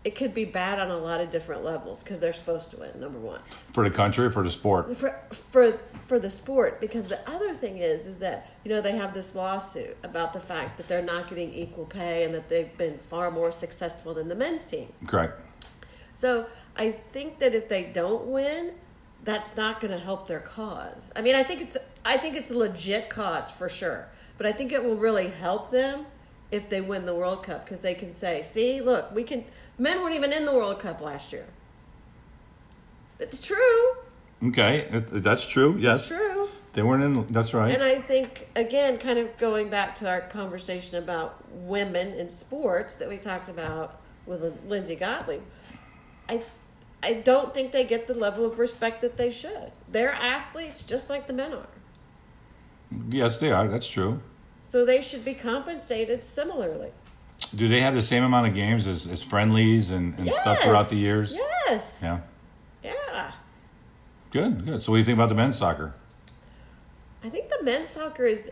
it 0.05 0.15
could 0.15 0.35
be 0.35 0.45
bad 0.45 0.79
on 0.79 0.91
a 0.91 0.99
lot 0.99 1.23
of 1.23 1.31
different 1.31 1.65
levels 1.65 2.05
because 2.05 2.21
they're 2.21 2.35
supposed 2.35 2.71
to 2.73 2.77
win, 2.77 3.01
number 3.01 3.19
one 3.19 3.41
For 3.73 3.89
the 3.89 3.95
country, 3.95 4.31
for 4.31 4.43
the 4.43 4.51
sport. 4.51 4.95
for 4.95 5.19
for 5.31 5.81
for 6.03 6.19
the 6.19 6.29
sport 6.29 6.83
because 6.83 7.07
the 7.07 7.21
other 7.31 7.55
thing 7.55 7.79
is 7.79 8.07
is 8.07 8.19
that 8.19 8.51
you 8.65 8.71
know 8.71 8.81
they 8.81 8.97
have 8.97 9.15
this 9.15 9.35
lawsuit 9.35 9.97
about 10.03 10.33
the 10.33 10.41
fact 10.41 10.77
that 10.77 10.89
they're 10.89 11.01
not 11.01 11.29
getting 11.29 11.53
equal 11.55 11.87
pay 11.87 12.25
and 12.25 12.35
that 12.35 12.49
they've 12.49 12.77
been 12.77 12.99
far 12.99 13.31
more 13.31 13.53
successful 13.53 14.13
than 14.13 14.29
the 14.29 14.35
men's 14.35 14.65
team. 14.65 14.93
Correct. 15.07 15.41
So 16.23 16.47
I 16.77 16.93
think 17.11 17.41
that 17.41 17.53
if 17.53 17.69
they 17.69 17.83
don't 17.83 18.27
win, 18.27 18.75
that's 19.25 19.57
not 19.57 19.81
going 19.81 19.91
to 19.93 19.99
help 19.99 20.29
their 20.29 20.39
cause. 20.39 21.11
I 21.17 21.21
mean, 21.21 21.35
I 21.35 21.43
think 21.43 21.61
it's 21.63 21.77
I 22.05 22.17
think 22.17 22.37
it's 22.37 22.53
a 22.53 22.57
legit 22.57 23.11
cause 23.11 23.51
for 23.51 23.69
sure, 23.69 24.07
but 24.39 24.47
I 24.47 24.53
think 24.53 24.71
it 24.71 24.85
will 24.85 24.95
really 24.95 25.27
help 25.27 25.73
them 25.73 26.07
if 26.53 26.71
they 26.71 26.81
win 26.81 27.07
the 27.07 27.15
World 27.17 27.43
Cup 27.43 27.65
because 27.65 27.81
they 27.81 27.95
can 27.95 28.13
say, 28.13 28.41
"See, 28.43 28.81
look, 28.81 29.13
we 29.13 29.25
can." 29.25 29.45
Men 29.79 30.01
weren't 30.01 30.15
even 30.15 30.33
in 30.33 30.47
the 30.47 30.53
World 30.53 30.79
Cup 30.79 31.01
last 31.01 31.33
year. 31.33 31.47
It's 33.19 33.45
true. 33.45 33.83
Okay, 34.45 34.87
that's 35.11 35.45
true. 35.45 35.77
Yes, 35.77 35.99
It's 35.99 36.09
true. 36.09 36.51
they 36.75 36.83
weren't 36.83 37.03
in. 37.03 37.27
That's 37.33 37.53
right. 37.53 37.75
And 37.75 37.83
I 37.83 37.97
think, 37.97 38.49
again, 38.55 38.97
kind 38.99 39.19
of 39.19 39.37
going 39.39 39.71
back 39.71 39.97
to 39.97 40.09
our 40.09 40.21
conversation 40.21 41.03
about 41.03 41.43
women 41.51 42.15
in 42.15 42.29
sports 42.29 42.95
that 42.95 43.09
we 43.09 43.19
talked 43.19 43.49
about 43.49 43.99
with 44.27 44.57
Lindsay 44.67 44.97
Gottlieb, 44.97 45.43
I, 46.33 46.43
I 47.03 47.13
don't 47.15 47.53
think 47.53 47.73
they 47.73 47.85
get 47.85 48.07
the 48.07 48.15
level 48.15 48.45
of 48.47 48.59
respect 48.59 49.01
that 49.03 49.17
they 49.17 49.31
should. 49.31 49.73
They're 49.91 50.13
athletes 50.13 50.83
just 50.85 51.11
like 51.11 51.27
the 51.27 51.33
men 51.33 51.53
are. 51.53 51.67
Yes, 53.09 53.39
they 53.39 53.51
are. 53.51 53.69
That's 53.69 53.89
true. 53.89 54.21
So 54.63 54.85
they 54.85 55.01
should 55.01 55.25
be 55.25 55.35
compensated 55.35 56.23
similarly. 56.23 56.91
Do 57.55 57.69
they 57.69 57.81
have 57.81 57.95
the 57.95 58.03
same 58.03 58.23
amount 58.23 58.47
of 58.47 58.55
games 58.55 58.87
as, 58.87 59.07
as 59.07 59.25
friendlies 59.25 59.91
and, 59.91 60.17
and 60.19 60.29
stuff 60.29 60.61
throughout 60.61 60.89
the 60.89 60.97
years? 60.97 61.35
Yes. 61.35 62.01
Yeah. 62.03 62.21
Yeah. 62.85 63.33
Good, 64.31 64.65
good. 64.65 64.83
So 64.83 64.93
what 64.93 64.97
do 64.97 65.01
you 65.01 65.05
think 65.05 65.17
about 65.17 65.29
the 65.29 65.35
men's 65.35 65.59
soccer? 65.59 65.95
I 67.25 67.29
think 67.29 67.51
the 67.51 67.63
men's 67.63 67.89
soccer 67.89 68.25
is 68.25 68.51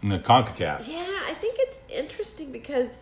And 0.00 0.10
the 0.10 0.18
CONCACAF. 0.18 0.88
Yeah, 0.88 1.20
I 1.26 1.34
think 1.34 1.56
it's 1.58 1.80
interesting 1.88 2.52
because 2.52 2.98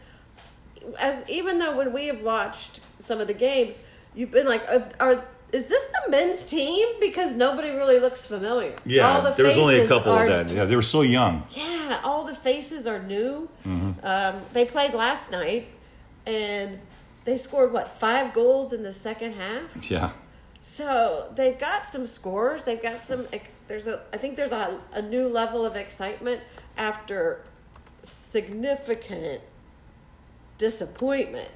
as 1.00 1.28
even 1.28 1.58
though 1.58 1.76
when 1.76 1.92
we 1.92 2.06
have 2.06 2.22
watched 2.22 2.80
some 3.00 3.20
of 3.20 3.28
the 3.28 3.34
games, 3.34 3.82
you've 4.14 4.30
been 4.30 4.46
like, 4.46 4.62
are, 4.68 4.88
are 5.00 5.24
is 5.52 5.66
this 5.66 5.84
the 5.84 6.10
men's 6.10 6.48
team? 6.48 6.86
Because 7.00 7.34
nobody 7.34 7.70
really 7.70 7.98
looks 7.98 8.24
familiar. 8.24 8.74
Yeah, 8.84 9.08
all 9.08 9.22
the 9.22 9.30
there 9.30 9.46
was 9.46 9.58
only 9.58 9.80
a 9.80 9.88
couple 9.88 10.12
are, 10.12 10.24
of 10.24 10.48
that. 10.48 10.54
Yeah, 10.54 10.64
they 10.64 10.76
were 10.76 10.82
so 10.82 11.02
young. 11.02 11.44
Yeah, 11.50 12.00
all 12.04 12.24
the 12.24 12.34
faces 12.34 12.86
are 12.86 13.02
new. 13.02 13.48
Mm-hmm. 13.66 14.04
Um, 14.04 14.42
they 14.52 14.64
played 14.64 14.94
last 14.94 15.32
night, 15.32 15.68
and 16.26 16.78
they 17.24 17.36
scored 17.36 17.72
what 17.72 17.88
five 17.88 18.32
goals 18.32 18.72
in 18.72 18.82
the 18.82 18.92
second 18.92 19.34
half. 19.34 19.90
Yeah. 19.90 20.10
So 20.60 21.32
they've 21.34 21.58
got 21.58 21.86
some 21.88 22.06
scores. 22.06 22.64
They've 22.64 22.82
got 22.82 22.98
some. 22.98 23.26
There's 23.66 23.88
a. 23.88 24.02
I 24.12 24.18
think 24.18 24.36
there's 24.36 24.52
a, 24.52 24.80
a 24.92 25.02
new 25.02 25.26
level 25.26 25.64
of 25.64 25.74
excitement 25.74 26.42
after 26.76 27.44
significant 28.02 29.40
disappointment 30.58 31.48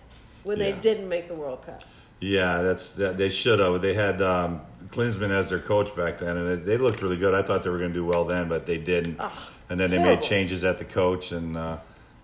when 0.42 0.58
they 0.58 0.72
didn't 0.72 1.08
make 1.08 1.28
the 1.28 1.34
World 1.34 1.62
Cup. 1.62 1.84
Yeah, 2.20 2.62
that's 2.62 2.92
that. 2.94 3.18
They 3.18 3.28
should 3.28 3.58
have. 3.58 3.82
They 3.82 3.94
had 3.94 4.22
um, 4.22 4.62
Klinsmann 4.88 5.30
as 5.30 5.50
their 5.50 5.58
coach 5.58 5.94
back 5.94 6.18
then, 6.18 6.36
and 6.36 6.48
it, 6.48 6.66
they 6.66 6.76
looked 6.78 7.02
really 7.02 7.16
good. 7.16 7.34
I 7.34 7.42
thought 7.42 7.62
they 7.62 7.70
were 7.70 7.78
going 7.78 7.90
to 7.90 7.94
do 7.94 8.04
well 8.04 8.24
then, 8.24 8.48
but 8.48 8.66
they 8.66 8.78
didn't. 8.78 9.16
Ugh, 9.20 9.32
and 9.68 9.78
then 9.80 9.90
they 9.90 9.98
made 9.98 10.22
changes 10.22 10.64
at 10.64 10.78
the 10.78 10.84
coach, 10.84 11.32
and 11.32 11.56
uh, 11.56 11.78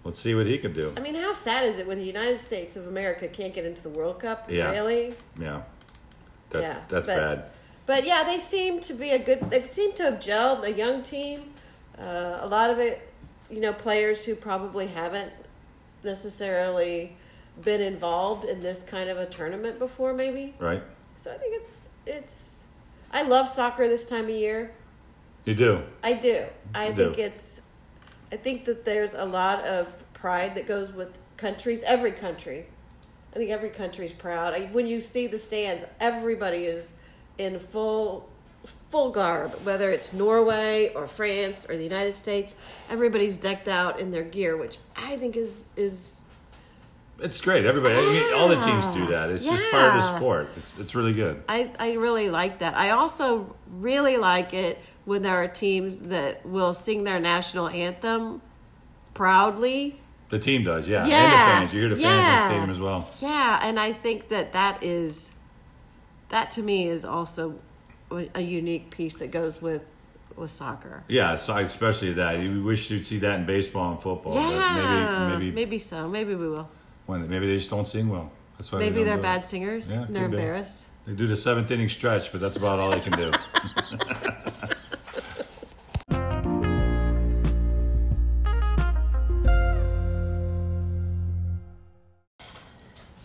let's 0.04 0.20
see 0.20 0.34
what 0.34 0.46
he 0.46 0.56
can 0.58 0.72
do. 0.72 0.92
I 0.96 1.00
mean, 1.00 1.14
how 1.16 1.32
sad 1.32 1.64
is 1.64 1.78
it 1.78 1.86
when 1.86 1.98
the 1.98 2.04
United 2.04 2.40
States 2.40 2.76
of 2.76 2.86
America 2.86 3.28
can't 3.28 3.52
get 3.52 3.64
into 3.66 3.82
the 3.82 3.88
World 3.90 4.20
Cup? 4.20 4.50
Yeah. 4.50 4.70
Really? 4.70 5.14
Yeah, 5.38 5.62
that's 6.50 6.64
Yeah, 6.64 6.80
that's 6.88 7.06
but- 7.06 7.16
bad. 7.16 7.44
But 7.86 8.06
yeah, 8.06 8.22
they 8.22 8.38
seem 8.38 8.80
to 8.82 8.94
be 8.94 9.10
a 9.10 9.18
good. 9.18 9.50
They 9.50 9.62
seem 9.64 9.92
to 9.94 10.04
have 10.04 10.20
gelled 10.20 10.62
a 10.64 10.72
young 10.72 11.02
team. 11.02 11.50
Uh, 11.98 12.38
a 12.40 12.46
lot 12.46 12.70
of 12.70 12.78
it, 12.78 13.12
you 13.50 13.58
know, 13.60 13.72
players 13.72 14.24
who 14.24 14.36
probably 14.36 14.86
haven't 14.86 15.32
necessarily 16.04 17.16
been 17.62 17.80
involved 17.80 18.44
in 18.44 18.62
this 18.62 18.82
kind 18.82 19.08
of 19.10 19.18
a 19.18 19.26
tournament 19.26 19.78
before, 19.78 20.12
maybe. 20.12 20.54
Right? 20.58 20.82
So 21.14 21.32
I 21.32 21.36
think 21.36 21.54
it's 21.60 21.84
it's. 22.06 22.66
I 23.12 23.22
love 23.22 23.48
soccer 23.48 23.88
this 23.88 24.06
time 24.06 24.24
of 24.24 24.30
year. 24.30 24.72
You 25.44 25.54
do. 25.54 25.82
I 26.02 26.12
do. 26.14 26.44
I 26.74 26.88
You 26.88 26.94
think 26.94 27.16
do. 27.16 27.22
it's. 27.22 27.62
I 28.32 28.36
think 28.36 28.64
that 28.66 28.84
there's 28.84 29.14
a 29.14 29.24
lot 29.24 29.64
of 29.64 30.04
pride 30.12 30.54
that 30.54 30.68
goes 30.68 30.92
with 30.92 31.18
countries. 31.36 31.82
Every 31.82 32.12
country, 32.12 32.66
I 33.34 33.36
think 33.36 33.50
every 33.50 33.70
country's 33.70 34.12
proud. 34.12 34.54
I, 34.54 34.66
when 34.66 34.86
you 34.86 35.00
see 35.00 35.26
the 35.26 35.38
stands, 35.38 35.84
everybody 35.98 36.64
is 36.64 36.94
in 37.38 37.58
full 37.58 38.28
full 38.90 39.10
garb. 39.10 39.52
Whether 39.64 39.90
it's 39.90 40.12
Norway 40.12 40.92
or 40.94 41.06
France 41.06 41.66
or 41.68 41.76
the 41.76 41.82
United 41.84 42.14
States, 42.14 42.54
everybody's 42.88 43.36
decked 43.36 43.68
out 43.68 43.98
in 43.98 44.10
their 44.10 44.22
gear, 44.24 44.56
which 44.56 44.78
I 44.96 45.16
think 45.16 45.36
is 45.36 45.68
is 45.76 46.22
It's 47.22 47.40
great. 47.40 47.64
Everybody, 47.66 47.94
I 47.96 48.00
mean, 48.00 48.34
all 48.34 48.48
the 48.48 48.60
teams 48.60 48.86
do 48.94 49.06
that. 49.08 49.30
It's 49.30 49.44
just 49.44 49.70
part 49.70 49.94
of 49.94 49.94
the 49.94 50.16
sport. 50.16 50.48
It's 50.56 50.78
it's 50.78 50.94
really 50.94 51.12
good. 51.12 51.42
I, 51.48 51.70
I 51.78 51.92
really 51.94 52.30
like 52.30 52.60
that. 52.60 52.76
I 52.76 52.90
also 52.90 53.56
really 53.68 54.16
like 54.16 54.54
it 54.54 54.78
when 55.04 55.22
there 55.22 55.36
are 55.36 55.48
teams 55.48 56.02
that 56.02 56.44
will 56.46 56.74
sing 56.74 57.04
their 57.04 57.20
national 57.20 57.68
anthem 57.68 58.40
proudly. 59.14 60.00
The 60.30 60.38
team 60.38 60.62
does, 60.64 60.88
yeah. 60.88 61.02
And 61.02 61.10
Yeah, 61.10 61.20
the 61.20 61.60
fans. 61.60 61.74
You 61.74 61.80
hear 61.80 61.88
the 61.88 61.96
fans 61.96 62.06
in 62.06 62.34
the 62.34 62.46
stadium 62.48 62.70
as 62.70 62.80
well. 62.80 63.08
Yeah, 63.20 63.60
and 63.62 63.78
I 63.78 63.92
think 63.92 64.28
that 64.28 64.52
that 64.52 64.82
is 64.84 65.32
that 66.28 66.52
to 66.52 66.62
me 66.62 66.86
is 66.86 67.04
also 67.04 67.58
a 68.10 68.28
a 68.34 68.40
unique 68.40 68.90
piece 68.90 69.18
that 69.18 69.30
goes 69.30 69.60
with 69.60 69.82
with 70.36 70.50
soccer. 70.50 71.02
Yeah, 71.08 71.36
so 71.36 71.56
especially 71.56 72.12
that. 72.14 72.40
You 72.40 72.62
wish 72.62 72.90
you'd 72.90 73.04
see 73.04 73.18
that 73.18 73.40
in 73.40 73.46
baseball 73.46 73.92
and 73.92 74.00
football. 74.00 74.34
yeah, 74.34 75.28
maybe 75.28 75.46
maybe 75.46 75.54
maybe 75.54 75.78
so. 75.78 76.08
Maybe 76.08 76.34
we 76.34 76.48
will. 76.48 76.68
When 77.10 77.28
maybe 77.28 77.46
they 77.48 77.56
just 77.58 77.68
don't 77.70 77.86
sing 77.88 78.08
well. 78.08 78.30
That's 78.56 78.70
why 78.72 78.78
they 78.78 78.90
Maybe 78.90 79.04
do 79.04 79.10
it. 79.12 79.22
bad 79.22 79.44
singers. 79.44 79.90
Yeah, 79.90 80.06
they're 80.08 80.22
could 80.22 80.30
be. 80.32 80.36
embarrassed. 80.38 80.86
They 81.06 81.12
do 81.14 81.26
the 81.26 81.36
seventh 81.36 81.70
inning 81.70 81.88
stretch, 81.88 82.30
but 82.32 82.40
that's 82.40 82.56
about 82.56 82.78
all 82.78 82.90
they 82.90 83.00
can 83.00 83.12
do. 83.12 83.30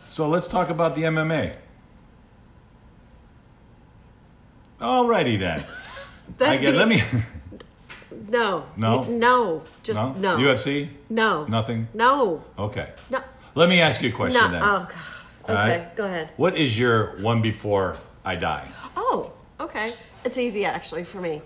so 0.08 0.28
let's 0.30 0.48
talk 0.48 0.70
about 0.70 0.96
the 0.96 1.04
MMA. 1.04 1.56
Alrighty 4.80 5.40
then. 5.40 5.64
I 6.42 6.58
get. 6.58 6.72
be- 6.72 6.78
Let 6.78 6.88
me. 6.88 7.02
No. 8.30 8.66
No? 8.78 9.04
No. 9.04 9.62
Just 9.84 10.00
No. 10.00 10.38
no. 10.38 10.44
UFC. 10.44 10.90
No. 11.10 11.46
Nothing. 11.46 11.90
No. 11.94 12.44
Okay. 12.58 12.90
No. 13.10 13.20
Let 13.56 13.70
me 13.70 13.82
ask 13.82 14.02
you 14.02 14.10
a 14.10 14.12
question 14.12 14.42
No. 14.42 14.52
then. 14.52 14.62
Oh 14.64 14.88
God. 14.90 14.92
All 15.48 15.56
Okay. 15.56 15.78
right. 15.80 15.96
Go 15.96 16.06
ahead. 16.06 16.30
What 16.38 16.58
is 16.58 16.78
your 16.78 17.16
one 17.22 17.42
before 17.42 17.96
I 18.24 18.36
die? 18.36 18.68
Oh, 18.98 19.32
okay. 19.60 19.86
It's 20.26 20.38
easy 20.38 20.66
actually 20.66 21.04
for 21.04 21.20
me. 21.22 21.42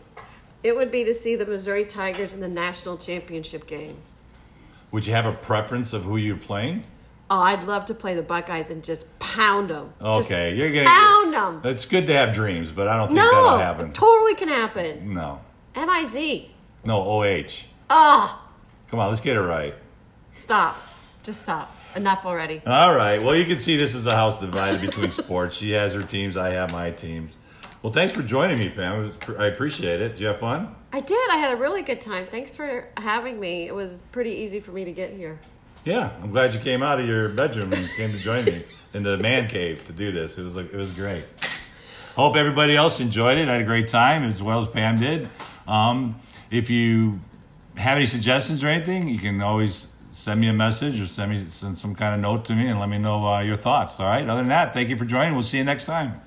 It 0.63 0.75
would 0.75 0.91
be 0.91 1.03
to 1.05 1.13
see 1.13 1.35
the 1.35 1.45
Missouri 1.45 1.85
Tigers 1.85 2.33
in 2.33 2.39
the 2.39 2.47
national 2.47 2.97
championship 2.97 3.67
game. 3.67 3.97
Would 4.91 5.05
you 5.05 5.13
have 5.13 5.25
a 5.25 5.31
preference 5.33 5.93
of 5.93 6.03
who 6.03 6.17
you're 6.17 6.35
playing? 6.37 6.83
Oh, 7.29 7.39
I'd 7.41 7.63
love 7.65 7.85
to 7.85 7.93
play 7.93 8.15
the 8.15 8.23
Buckeyes 8.23 8.71
and 8.71 8.83
just 8.83 9.05
pound 9.19 9.69
them. 9.69 9.93
Okay, 10.01 10.55
you're 10.55 10.71
gonna. 10.73 10.87
pound 10.87 11.33
them. 11.33 11.71
It's 11.71 11.85
good 11.85 12.07
to 12.07 12.13
have 12.13 12.33
dreams, 12.33 12.71
but 12.71 12.87
I 12.87 12.97
don't 12.97 13.09
think 13.09 13.19
that'll 13.19 13.51
No, 13.51 13.57
happen. 13.57 13.93
totally 13.93 14.33
can 14.33 14.47
happen. 14.47 15.13
No, 15.13 15.39
M 15.75 15.87
I 15.89 16.05
Z. 16.05 16.49
no. 16.83 17.01
OH. 17.03 17.65
Oh, 17.91 18.41
Come 18.89 18.99
on, 18.99 19.09
let's 19.09 19.21
get 19.21 19.35
it 19.35 19.41
right. 19.41 19.75
stop. 20.33 20.75
Just 21.21 21.43
stop. 21.43 21.75
Enough 21.95 22.25
already. 22.25 22.61
All 22.65 22.93
right. 22.95 23.21
Well, 23.21 23.35
you 23.35 23.45
can 23.45 23.59
see 23.59 23.75
this 23.75 23.95
is 23.95 24.05
a 24.05 24.15
house 24.15 24.39
divided 24.39 24.81
between 24.81 25.11
sports. 25.11 25.55
She 25.55 25.71
has 25.71 25.93
her 25.93 26.03
teams. 26.03 26.37
I 26.37 26.49
have 26.51 26.71
my 26.71 26.91
teams. 26.91 27.35
Well, 27.81 27.93
thanks 27.93 28.13
for 28.13 28.21
joining 28.21 28.59
me, 28.59 28.69
Pam. 28.69 29.11
I 29.37 29.47
appreciate 29.47 30.01
it. 30.01 30.09
Did 30.09 30.19
you 30.19 30.27
have 30.27 30.39
fun? 30.39 30.75
I 30.91 30.99
did. 30.99 31.29
I 31.31 31.37
had 31.37 31.53
a 31.53 31.55
really 31.55 31.81
good 31.81 32.01
time. 32.01 32.25
Thanks 32.25 32.55
for 32.55 32.89
having 32.97 33.39
me. 33.39 33.67
It 33.67 33.73
was 33.73 34.01
pretty 34.11 34.31
easy 34.31 34.59
for 34.59 34.71
me 34.71 34.85
to 34.85 34.91
get 34.91 35.13
here. 35.13 35.39
Yeah, 35.85 36.11
I'm 36.21 36.31
glad 36.31 36.53
you 36.53 36.59
came 36.59 36.83
out 36.83 36.99
of 36.99 37.07
your 37.07 37.29
bedroom 37.29 37.71
and 37.71 37.89
came 37.95 38.11
to 38.11 38.17
join 38.17 38.45
me 38.45 38.63
in 38.93 39.03
the 39.03 39.17
man 39.17 39.47
cave 39.47 39.85
to 39.85 39.93
do 39.93 40.11
this. 40.11 40.37
It 40.37 40.43
was 40.43 40.55
like 40.55 40.73
it 40.73 40.77
was 40.77 40.91
great. 40.91 41.23
Hope 42.15 42.35
everybody 42.35 42.75
else 42.75 42.99
enjoyed 42.99 43.37
it. 43.37 43.47
I 43.47 43.53
had 43.53 43.61
a 43.61 43.65
great 43.65 43.87
time 43.87 44.23
as 44.23 44.43
well 44.43 44.61
as 44.61 44.67
Pam 44.67 44.99
did. 44.99 45.29
Um, 45.67 46.19
if 46.51 46.69
you 46.69 47.21
have 47.77 47.95
any 47.95 48.07
suggestions 48.07 48.61
or 48.61 48.67
anything, 48.67 49.07
you 49.07 49.19
can 49.19 49.41
always 49.41 49.87
send 50.19 50.41
me 50.41 50.49
a 50.49 50.53
message 50.53 50.99
or 50.99 51.07
send 51.07 51.31
me 51.31 51.45
send 51.49 51.77
some 51.77 51.95
kind 51.95 52.13
of 52.13 52.19
note 52.19 52.43
to 52.45 52.55
me 52.55 52.67
and 52.67 52.79
let 52.79 52.89
me 52.89 52.97
know 52.97 53.25
uh, 53.25 53.39
your 53.39 53.55
thoughts. 53.55 53.99
All 53.99 54.05
right. 54.05 54.27
Other 54.27 54.41
than 54.41 54.49
that, 54.49 54.73
thank 54.73 54.89
you 54.89 54.97
for 54.97 55.05
joining. 55.05 55.33
We'll 55.33 55.43
see 55.43 55.57
you 55.57 55.63
next 55.63 55.85
time. 55.85 56.21